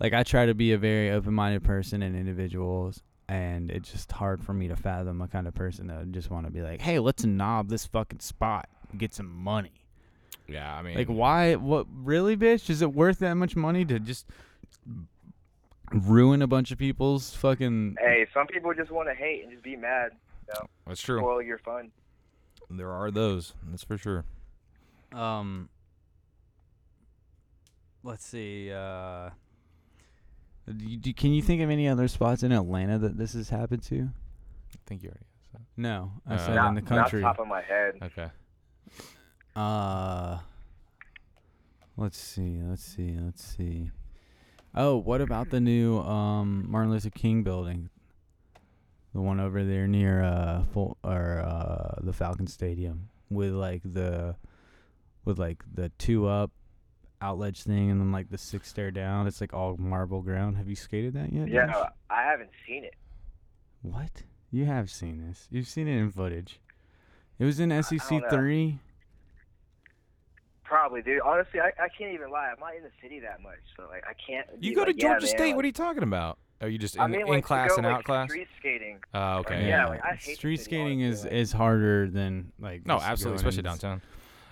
[0.00, 4.10] like, I try to be a very open minded person and individuals, and it's just
[4.12, 6.62] hard for me to fathom a kind of person that would just want to be
[6.62, 9.72] like, hey, let's knob this fucking spot, and get some money.
[10.46, 11.56] Yeah, I mean, Like, why?
[11.56, 11.86] What?
[11.92, 12.70] Really, bitch?
[12.70, 14.26] Is it worth that much money to just
[15.92, 17.96] ruin a bunch of people's fucking?
[18.00, 20.12] hey, some people just want to hate and just be mad.
[20.86, 21.18] that's true.
[21.18, 21.90] Spoil your fun.
[22.70, 23.54] There are those.
[23.70, 24.24] That's for sure.
[25.12, 25.68] Um.
[28.08, 28.72] Let's see.
[28.72, 29.30] Uh,
[30.76, 33.48] do you, do, can you think of any other spots in Atlanta that this has
[33.50, 34.02] happened to?
[34.74, 35.60] I think you already said.
[35.76, 36.96] No, I Uh, said not, in the country.
[36.96, 37.22] not country.
[37.22, 37.94] top of my head.
[38.02, 38.28] Okay.
[39.56, 40.38] Uh,
[41.96, 42.60] let's see.
[42.62, 43.16] Let's see.
[43.18, 43.90] Let's see.
[44.74, 47.88] Oh, what about the new um Martin Luther King building?
[49.14, 54.36] The one over there near uh full or uh the Falcon Stadium with like the
[55.24, 56.50] with like the two up
[57.20, 59.26] outledge thing and then like the six stair down.
[59.26, 60.56] It's like all marble ground.
[60.56, 61.48] Have you skated that yet?
[61.48, 61.90] Yeah, Josh?
[62.10, 62.94] I haven't seen it.
[63.82, 64.22] What?
[64.50, 65.46] You have seen this.
[65.50, 66.60] You've seen it in footage.
[67.38, 68.78] It was in SEC three.
[70.64, 71.20] Probably, dude.
[71.22, 72.50] Honestly, I, I can't even lie.
[72.52, 74.46] I'm not in the city that much, so like I can't.
[74.60, 75.46] You be go to like, yeah, Georgia man, State.
[75.48, 76.38] like- what are you talking about?
[76.60, 78.28] Are you just in, I mean, like, to class go, and like, out class?
[78.30, 78.98] Street skating.
[79.14, 79.68] Oh, okay.
[79.68, 83.66] Yeah, like, I hate street skating is is harder than like No, absolutely, especially in
[83.66, 84.02] s- downtown.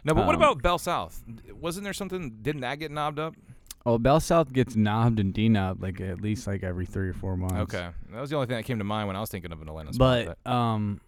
[0.07, 1.23] No, but what Um, about Bell South?
[1.53, 2.39] Wasn't there something?
[2.41, 3.35] Didn't that get knobbed up?
[3.85, 7.37] Oh, Bell South gets knobbed and denobbed like at least like every three or four
[7.37, 7.75] months.
[7.75, 9.61] Okay, that was the only thing that came to mind when I was thinking of
[9.61, 10.37] an Atlanta spot.
[10.45, 11.01] but um,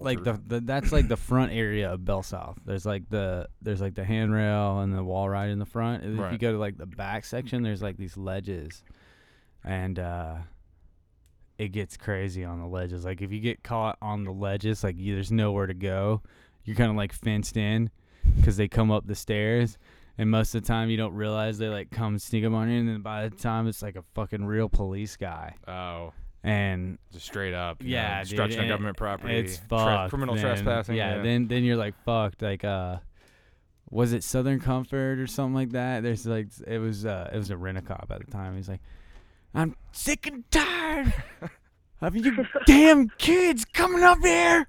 [0.00, 2.58] like the, the that's like the front area of Bell South.
[2.64, 6.04] There's like the there's like the handrail and the wall right in the front.
[6.04, 8.84] If you go to like the back section, there's like these ledges,
[9.64, 10.34] and uh,
[11.58, 13.04] it gets crazy on the ledges.
[13.04, 16.22] Like if you get caught on the ledges, like you, there's nowhere to go.
[16.64, 17.90] You're kind of like fenced in
[18.36, 19.78] because they come up the stairs.
[20.18, 22.80] And most of the time, you don't realize they like come sneak up on you,
[22.80, 26.12] and then by the time it's like a fucking real police guy, oh,
[26.44, 27.82] and just straight up.
[27.82, 29.34] you know, yeah, dude, destruction of government property.
[29.34, 30.10] It's fucked.
[30.10, 30.44] criminal then.
[30.44, 30.96] trespassing.
[30.96, 32.42] Yeah, then then you're like fucked.
[32.42, 32.98] Like uh,
[33.90, 36.02] was it Southern Comfort or something like that?
[36.02, 38.56] There's like it was uh it was a rent a cop at the time.
[38.56, 38.80] He's like,
[39.54, 41.12] I'm sick and tired
[42.00, 44.66] of you damn kids coming up here.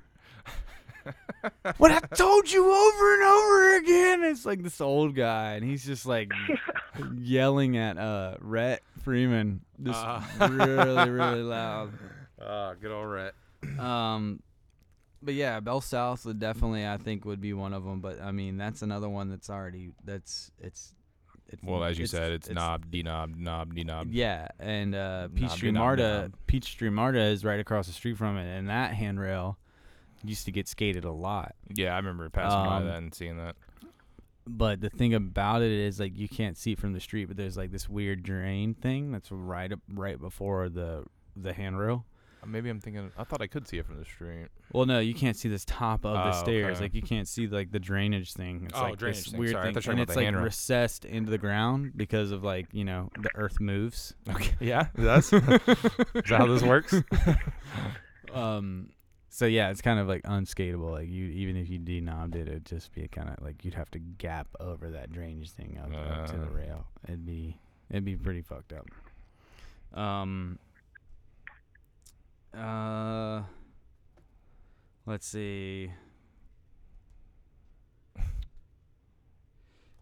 [1.78, 4.24] What I told you over and over again.
[4.24, 6.32] It's like this old guy, and he's just like
[7.18, 10.30] yelling at uh Rhett Freeman, just Ah.
[10.50, 11.92] really really loud.
[12.42, 13.34] Ah, good old rat.
[13.80, 14.42] Um,
[15.22, 18.00] but yeah, Bell South would definitely I think would be one of them.
[18.02, 20.94] But I mean, that's another one that's already that's it's.
[21.50, 24.08] it's Well, as you said, it's, knob, denob, knob, denob.
[24.12, 26.34] Yeah, and uh, Peachtree knob, Marta, knob.
[26.48, 29.58] Peachtree Marta is right across the street from it, and that handrail
[30.24, 31.56] used to get skated a lot.
[31.74, 33.56] Yeah, I remember passing by Um, that and seeing that.
[34.46, 37.38] But the thing about it is, like, you can't see it from the street, but
[37.38, 41.06] there's like this weird drain thing that's right up right before the
[41.36, 42.06] the handrail.
[42.44, 43.10] Uh, Maybe I'm thinking.
[43.18, 44.48] I thought I could see it from the street.
[44.74, 46.76] Well, no, you can't see this top of the Oh, stairs.
[46.76, 46.86] okay.
[46.86, 48.64] Like you can't see like the drainage thing.
[48.66, 49.40] It's Oh, like drainage this thing.
[49.40, 52.44] weird Sorry, thing, thought you were and it's like recessed into the ground because of
[52.44, 54.14] like you know the earth moves.
[54.30, 54.52] Okay.
[54.60, 56.94] Yeah, that's is that how this works?
[58.34, 58.90] Um,
[59.36, 60.92] so yeah, it's kind of like unskateable.
[60.92, 63.90] Like you, even if you denobbed it, it'd just be kind of like you'd have
[63.92, 66.50] to gap over that drainage thing up, up to the Uh.
[66.52, 66.86] rail.
[67.08, 67.58] It'd be
[67.90, 68.88] it'd be pretty fucked up.
[70.00, 70.60] Um.
[72.56, 73.42] Uh.
[75.08, 75.92] Let's see.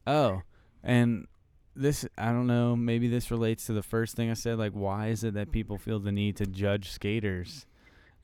[0.06, 0.42] Oh,
[0.84, 1.28] and
[1.76, 2.76] this I don't know.
[2.76, 4.58] Maybe this relates to the first thing I said.
[4.58, 7.66] Like, why is it that people feel the need to judge skaters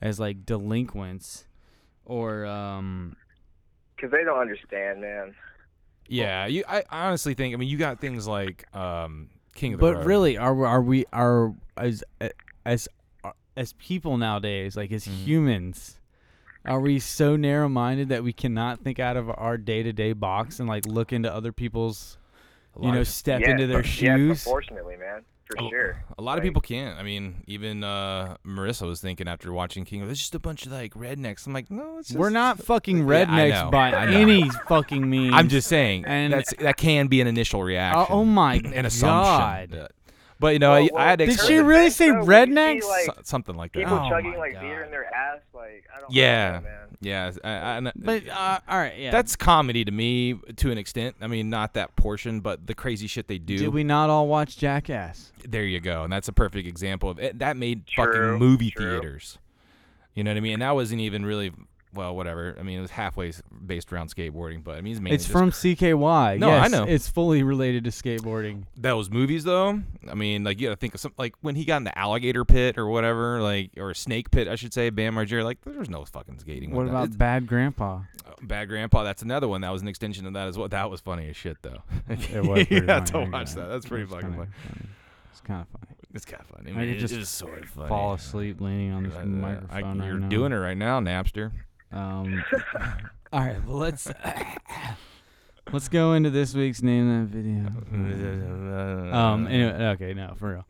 [0.02, 1.46] as like delinquents,
[2.06, 3.16] or um?
[3.96, 5.34] Because they don't understand, man.
[6.08, 6.64] yeah, you.
[6.68, 7.54] I honestly think.
[7.54, 10.06] I mean, you got things like um, King of the But Road.
[10.06, 12.04] really, are we- are we are as
[12.66, 12.88] as
[13.56, 15.24] as people nowadays, like as Mhm.
[15.24, 16.00] humans,
[16.66, 20.86] are we so narrow-minded that we cannot think out of our day-to-day box and like
[20.86, 22.20] look into other people's,
[22.80, 26.04] you know, step yes, into their but- Yes, unfortunately, man, for a- sure.
[26.18, 26.98] A lot of people can't.
[27.00, 30.10] I mean, even uh, Marissa was thinking after watching King of.
[30.10, 31.48] It's just a bunch of like rednecks.
[31.48, 32.20] I'm like, no, it's just.
[32.20, 35.34] We're not fucking rednecks know, by any fucking means.
[35.34, 36.06] I'm just saying.
[36.06, 38.06] And- that's that can be an initial reaction.
[38.10, 39.08] Oh, oh my an assumption.
[39.10, 39.70] god!
[39.72, 39.92] But,
[40.40, 42.28] but, you know, Well, I, well, I had Did Turn she really say though, see,
[42.28, 42.84] rednecks?
[42.88, 43.80] like, so- something like that.
[43.80, 46.12] People Oh chugging my like beer in their ass, like I don't.
[46.12, 46.60] Yeah.
[46.60, 46.87] Know, man.
[47.00, 49.12] Yeah, I, I, I- But uh, all right, yeah.
[49.12, 51.16] that's comedy to me to an extent.
[51.22, 53.58] I mean, not that portion, but the crazy shit they do.
[53.58, 55.32] Did we not all watch Jackass?
[55.48, 57.40] there you go, and that's a perfect example of it.
[57.40, 59.00] That made True, fucking movie true.
[59.00, 59.38] theaters.
[60.16, 60.54] You know what I mean?
[60.54, 61.52] And that wasn't even really
[61.98, 62.56] well, whatever.
[62.60, 63.34] I mean, it was halfway
[63.66, 66.40] based around skateboarding, but I mean, it's mainly It's just from CKY.
[66.40, 66.84] No, I know.
[66.86, 68.64] It's fully related to skateboarding.
[68.78, 69.82] That was movies though.
[70.10, 71.98] I mean, like you got to think of something like when he got in the
[71.98, 74.90] alligator pit or whatever, like or a snake pit, I should say.
[74.90, 76.72] Bam Margera, like there's no fucking skating.
[76.72, 77.04] What with that.
[77.06, 78.02] about Bad Grandpa?
[78.26, 79.04] uh, Bad Grandpa?
[79.04, 79.62] That's another one.
[79.62, 80.68] That was an extension of that as well.
[80.70, 81.82] That was funny as shit though.
[82.10, 83.68] It was pretty you have funny, to watch that.
[83.70, 84.50] That's pretty fucking funny.
[85.32, 85.94] It's kind of funny.
[86.14, 86.72] It's kind of funny.
[86.72, 87.90] I I mean, could just sort of funny.
[87.90, 90.30] Fall asleep leaning on this Uh, microphone I, you're right now.
[90.30, 91.52] doing it right now, Napster.
[91.91, 92.43] Um,
[93.34, 93.63] all right.
[93.65, 94.08] Well, let's
[95.71, 99.13] let's go into this week's name that video.
[99.13, 99.47] Um.
[99.47, 100.65] Anyway, okay, no, for real.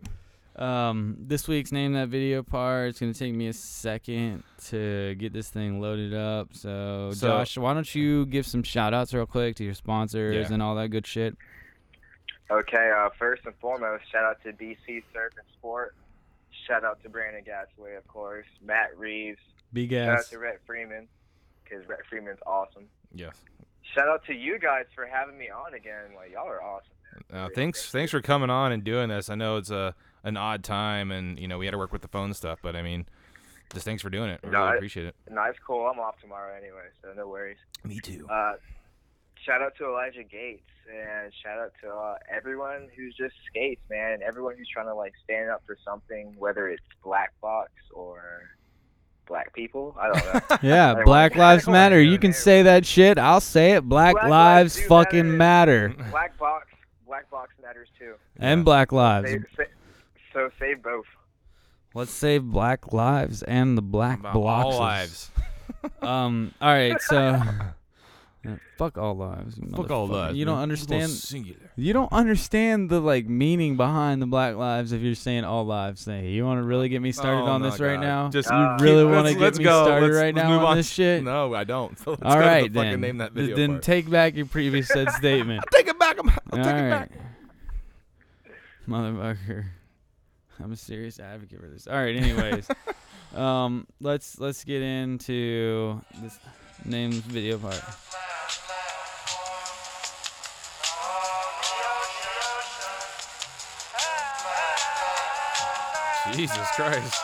[0.63, 2.89] Um, this week's name that video part.
[2.89, 6.49] It's gonna take me a second to get this thing loaded up.
[6.53, 10.47] So, So- Josh, why don't you give some shout outs real quick to your sponsors
[10.47, 10.53] Yeah.
[10.53, 11.35] and all that good shit?
[12.49, 15.93] Okay, uh, first and foremost, shout out to BC Surf and Sport.
[16.65, 18.45] Shout out to Brandon Gasaway, of course.
[18.65, 19.37] Matt Reeves.
[19.81, 20.29] Big Shout out ass.
[20.29, 21.07] to Rhett Freeman,
[21.63, 22.87] because Rhett Freeman's awesome.
[23.13, 23.35] yes.
[23.95, 26.13] Shout out to you guys for having me on again.
[26.15, 26.91] Like y'all are awesome.
[27.33, 29.29] Uh, thanks, thanks for coming on and doing this.
[29.29, 32.01] I know it's a an odd time, and you know we had to work with
[32.01, 33.05] the phone stuff, but I mean,
[33.71, 34.41] just thanks for doing it.
[34.43, 35.15] I No, really appreciate it.
[35.31, 35.87] Nice, cool.
[35.87, 37.57] I'm off tomorrow anyway, so no worries.
[37.85, 38.27] Me too.
[38.29, 38.55] Uh,
[39.45, 40.63] shout out to Elijah Gates
[40.93, 45.13] and shout out to uh, everyone who's just skates, man, everyone who's trying to like
[45.23, 48.49] stand up for something, whether it's black box or
[49.27, 49.95] black people.
[49.99, 50.57] I don't know.
[50.61, 52.01] Yeah, I Black wanna- Lives Matter.
[52.01, 53.17] You can say that shit.
[53.17, 53.81] I'll say it.
[53.87, 55.93] Black, Black lives lives fucking matter.
[56.11, 56.67] black box,
[57.05, 58.13] black box matters too.
[58.37, 58.63] And Yeah.
[58.63, 59.29] Black Lives.
[59.29, 59.63] Save, sa-
[60.33, 61.05] so save both.
[61.93, 64.75] Let's save Black Lives and the Black About Blocks.
[64.75, 65.31] all lives.
[66.01, 66.53] Um.
[66.61, 66.99] All right.
[67.01, 67.41] So.
[68.47, 69.57] Yeah, fuck all lives.
[69.57, 70.37] you Fuck all lives.
[70.37, 70.55] You man.
[70.55, 71.09] don't understand.
[71.11, 71.59] Singular.
[71.75, 75.99] You don't understand the like meaning behind the Black Lives if you're saying all lives.
[76.01, 78.29] Say you want to really get me started Oh, on no, this right now.
[78.29, 79.83] Just Uh, you really want to get let's me go.
[79.83, 80.77] started Let's- right let's now move on on.
[80.77, 81.23] this shit.
[81.23, 81.99] No, I don't.
[81.99, 83.01] So let's all go right to the fucking then.
[83.01, 83.83] name that video then part.
[83.83, 85.65] take back your previous said statement.
[85.73, 86.17] take it back.
[86.17, 87.11] I'm, I'll All take it back.
[88.87, 89.65] Motherfucker.
[90.63, 91.85] I'm a serious advocate for this.
[91.87, 92.67] All right, anyways.
[93.35, 96.39] um let's let's get into this
[96.85, 97.81] name video part.
[106.33, 107.15] Jesus Christ.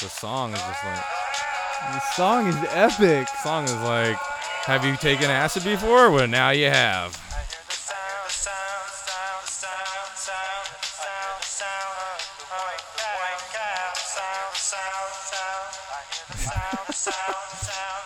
[0.00, 1.04] The song is just like
[1.92, 3.28] The song is epic.
[3.42, 4.16] song is like
[4.64, 6.10] have you taken acid before?
[6.10, 7.16] Well now you have.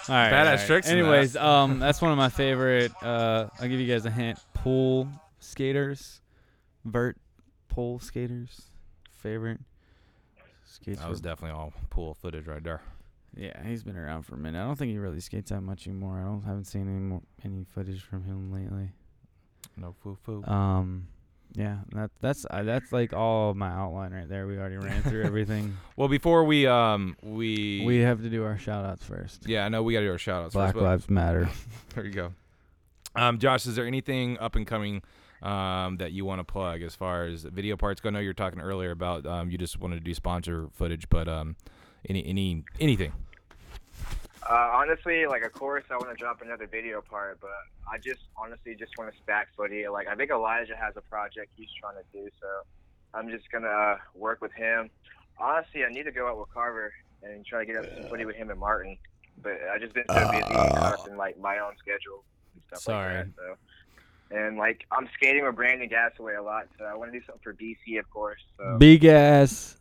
[0.09, 0.33] All right.
[0.33, 0.67] Badass all right.
[0.67, 1.05] tricks in that.
[1.05, 4.39] Anyways, um that's one of my favorite uh I'll give you guys a hint.
[4.55, 5.09] Pool
[5.39, 6.21] skaters.
[6.85, 7.17] Vert
[7.71, 8.63] pole skaters.
[9.11, 9.61] Favorite.
[10.67, 12.81] Skates That was definitely all pool footage right there.
[13.37, 14.61] Yeah, he's been around for a minute.
[14.61, 16.19] I don't think he really skates that much anymore.
[16.21, 18.91] I don't haven't seen any more any footage from him lately.
[19.77, 20.45] No foo foo.
[20.45, 21.07] Um,
[21.55, 24.47] yeah, that that's uh, that's like all my outline right there.
[24.47, 25.77] We already ran through everything.
[25.97, 29.49] Well, before we um we we have to do our shout outs first.
[29.49, 30.83] yeah, I know we got to do our shout outs Black first.
[30.83, 31.49] Lives Matter.
[31.95, 32.33] There you go.
[33.17, 35.03] Um, Josh, is there anything up and coming
[35.43, 38.09] um, that you want to plug as far as video parts go?
[38.09, 41.09] I know you were talking earlier about um, you just wanted to do sponsor footage,
[41.09, 41.57] but um,
[42.09, 43.13] any any anything?
[44.49, 47.51] Uh, honestly, like of course I want to drop another video part, but
[47.91, 49.87] I just honestly just want to stack footy.
[49.89, 52.49] Like I think Elijah has a project he's trying to do, so
[53.15, 54.91] I'm just gonna uh, work with him.
[55.39, 58.25] Honestly, I need to go out with Carver and try to get up some footy
[58.25, 58.97] with him and Martin,
[59.43, 62.25] but I just been so busy caught up in like my own schedule
[62.55, 63.17] and stuff Sorry.
[63.17, 63.35] like that.
[63.37, 63.57] So.
[64.31, 67.43] And like I'm skating with Brandon Gasaway a lot, so I want to do something
[67.43, 68.41] for BC, of course.
[68.57, 69.77] So Big ass.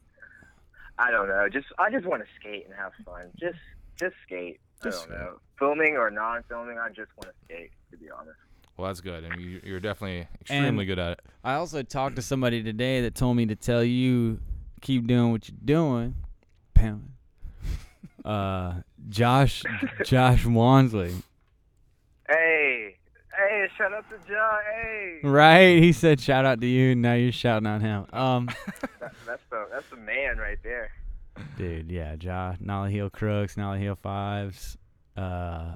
[0.98, 1.48] I don't know.
[1.52, 3.28] Just I just want to skate and have fun.
[3.40, 3.60] Just
[3.98, 4.60] just skate.
[4.84, 5.40] Just I don't know.
[5.58, 7.72] Filming or non-filming, I just want to skate.
[7.92, 8.38] To be honest.
[8.78, 11.20] Well, that's good, and you, you're definitely extremely good at it.
[11.44, 14.40] I also talked to somebody today that told me to tell you
[14.82, 16.16] keep doing what you're doing.
[16.74, 17.14] Pam.
[18.26, 19.64] Uh, Josh
[20.04, 21.24] Josh Wansley.
[23.60, 23.74] Hey, hey!
[23.78, 24.60] Shout out to John.
[24.74, 25.82] Hey, Right?
[25.84, 26.96] He said shout out to you.
[26.96, 28.06] Now you're shouting out him.
[28.14, 28.46] Um.
[28.80, 30.92] that, that's the that's the man right there.
[31.58, 34.78] Dude, yeah, Ja, Nollie Heel Crooks, Nollie Heel Fives,
[35.16, 35.74] uh,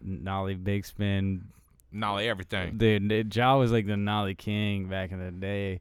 [0.00, 1.44] Nollie Big Spin.
[1.90, 2.76] Nollie everything.
[2.78, 5.80] Dude, dude, Ja was like the Nollie King back in the day.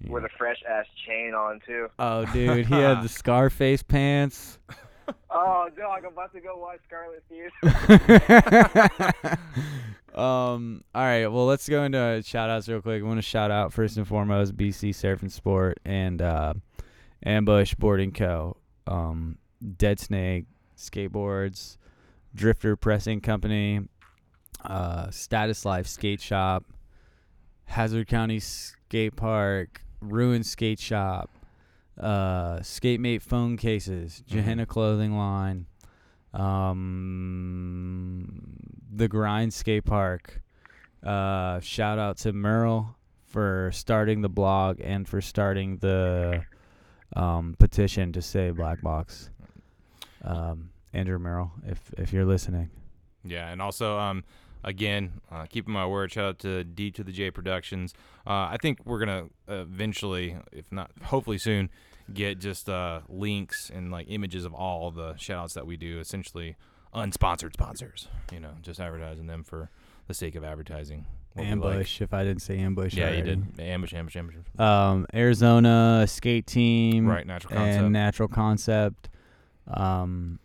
[0.00, 0.10] Yeah.
[0.10, 1.88] With a fresh ass chain on too.
[1.98, 4.58] Oh, dude, he had the Scarface pants.
[5.30, 6.04] Oh, dog!
[6.04, 7.50] I'm about to go watch Scarlet Fever.
[10.14, 10.82] um.
[10.94, 11.26] All right.
[11.26, 13.02] Well, let's go into shout outs real quick.
[13.02, 16.54] I want to shout out first and foremost BC Surf and Sport and uh,
[17.24, 18.56] Ambush Boarding Co.
[18.86, 19.38] Um,
[19.76, 20.46] Dead Snake
[20.76, 21.76] Skateboards,
[22.34, 23.80] Drifter Pressing Company,
[24.64, 26.64] uh, Status Life Skate Shop,
[27.66, 31.30] Hazard County Skate Park, Ruin Skate Shop,
[32.00, 34.32] uh, Skatemate Phone Cases, Mhm.
[34.32, 35.66] Johanna Clothing Line,
[36.32, 38.26] um,
[38.92, 40.42] the Grind Skate Park.
[41.02, 46.42] Uh, shout out to Merle for starting the blog and for starting the
[47.16, 49.30] um, petition to say Black Box.
[50.22, 52.68] Um, Andrew Merrill, if if you're listening,
[53.24, 54.24] Yeah, and also, um,
[54.64, 57.94] again, uh, keeping my word, shout out to D to the J Productions.
[58.26, 61.70] Uh, I think we're gonna eventually, if not, hopefully soon,
[62.14, 65.98] get just uh, links and like images of all the shout outs that we do.
[66.00, 66.56] Essentially,
[66.94, 68.08] unsponsored sponsors.
[68.32, 69.70] You know, just advertising them for
[70.08, 71.06] the sake of advertising.
[71.36, 71.52] we like.
[71.52, 72.00] Ambush.
[72.00, 73.60] If I didn't say ambush, Yeah, you did.
[73.60, 74.36] Ambush, ambush, ambush.
[74.58, 77.06] Um, Arizona skate team.
[77.06, 77.82] Right, natural concept.
[77.84, 79.08] and natural concept.
[79.68, 80.40] Um,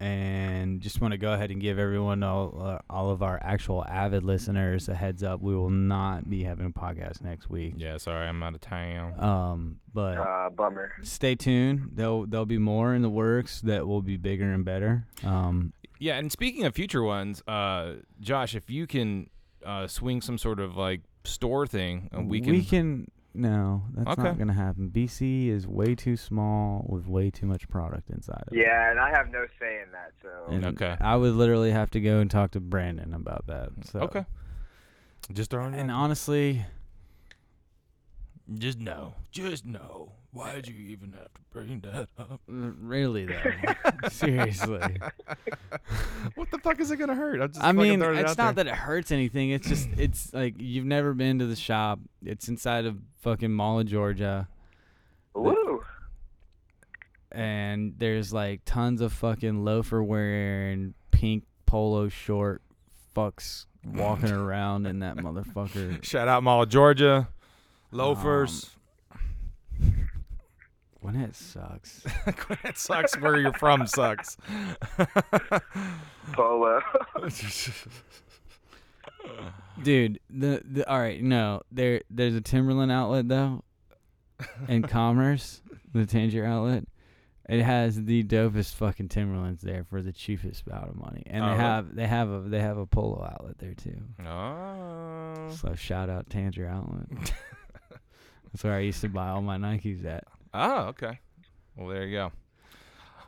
[0.00, 3.84] and just want to go ahead and give everyone all, uh, all of our actual
[3.86, 5.40] avid listeners a heads up.
[5.40, 7.74] We will not be having a podcast next week.
[7.76, 9.18] Yeah, sorry, I'm out of town.
[9.20, 10.92] Um, but Uh, bummer.
[11.02, 11.90] stay tuned.
[11.94, 15.06] There'll there'll be more in the works that will be bigger and better.
[15.22, 19.30] Um, Yeah, and speaking of future ones, uh, Josh, if you can
[19.64, 22.52] uh, swing some sort of like store thing, uh, we can.
[22.52, 23.10] we can.
[23.36, 24.22] No, that's Okay.
[24.22, 24.90] not gonna happen.
[24.90, 28.60] BC is way too small with way too much product inside of it.
[28.60, 30.12] Yeah, and I have no say in that.
[30.22, 30.96] So And Okay.
[31.00, 33.70] I would literally have to go and talk to Brandon about that.
[33.84, 34.00] So.
[34.00, 34.24] Okay.
[35.32, 35.80] Just throwing it.
[35.80, 35.96] And out.
[35.96, 36.64] honestly,
[38.52, 39.30] just no, mm.
[39.30, 40.12] just no.
[40.32, 42.40] Why did you even have to bring that up?
[42.50, 44.80] Mm, really though, seriously.
[46.34, 47.40] what the fuck is it gonna hurt?
[47.40, 48.64] I'm just I mean, it it's out not there.
[48.64, 49.50] that it hurts anything.
[49.50, 52.00] It's just it's like you've never been to the shop.
[52.24, 54.48] It's inside of fucking Mall of Georgia,
[55.34, 55.82] woo.
[57.32, 62.60] and there's like tons of fucking loafer wearing pink polo short
[63.16, 66.02] fucks walking around in that motherfucker.
[66.04, 67.28] Shout out Mall of Georgia,
[67.94, 68.70] loafers.
[69.12, 70.08] Um,
[71.00, 72.04] when it sucks.
[72.64, 73.86] it sucks where you're from.
[73.86, 74.36] Sucks.
[76.32, 76.80] Polo.
[79.82, 83.64] Dude, the, the all right, no, there there's a Timberland outlet though,
[84.68, 85.60] in Commerce,
[85.92, 86.84] the Tanger outlet.
[87.48, 91.48] It has the dopest fucking Timberlands there for the cheapest amount of money, and Oh,
[91.50, 94.00] they have they have a they have a polo outlet there too.
[94.26, 95.50] oh.
[95.60, 97.32] So shout out Tanger outlet.
[98.54, 100.22] That's where I used to buy all my Nikes at.
[100.54, 101.18] Oh, okay.
[101.76, 102.32] Well, there you go.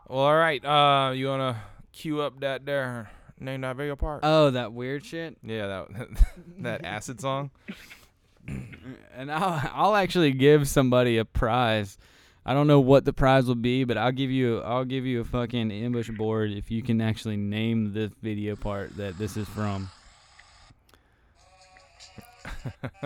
[0.07, 0.65] Well, all right.
[0.65, 1.61] Uh, you wanna
[1.93, 3.11] cue up that there
[3.41, 4.21] name that video part?
[4.23, 5.37] Oh, that weird shit.
[5.43, 6.09] yeah, that
[6.61, 7.51] that acid song.
[9.17, 11.99] And I'll I'll actually give somebody a prize.
[12.45, 15.23] I don't know what the prize will be, but I'll give you I'll give you
[15.23, 19.49] a fucking ambush board if you can actually name the video part that this is
[19.49, 19.91] from.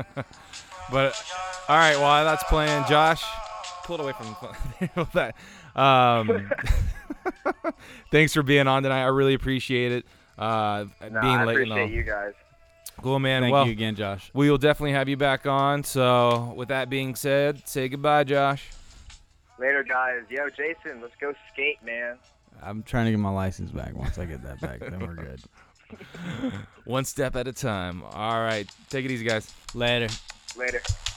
[0.90, 1.14] But
[1.68, 3.22] all right, while that's playing, Josh,
[3.84, 5.34] pull it away from that.
[5.80, 6.50] Um,
[8.10, 9.02] thanks for being on tonight.
[9.02, 10.06] I really appreciate it.
[10.38, 11.78] Uh, Nah, being I late and all.
[11.78, 12.32] appreciate you guys.
[13.02, 13.42] Cool, man.
[13.42, 14.30] Thank well, you again, Josh.
[14.34, 15.84] we will definitely have you back on.
[15.84, 18.68] So, with that being said, say goodbye, Josh.
[19.58, 20.22] Later, guys.
[20.28, 22.16] Yo, Jason, let's go skate, man.
[22.62, 23.94] I'm trying to get my license back.
[23.94, 25.40] Once I get that back, then we're good.
[26.84, 28.02] One step at a time.
[28.12, 29.50] All right, take it easy, guys.
[29.74, 30.08] Later.
[30.56, 31.09] Later.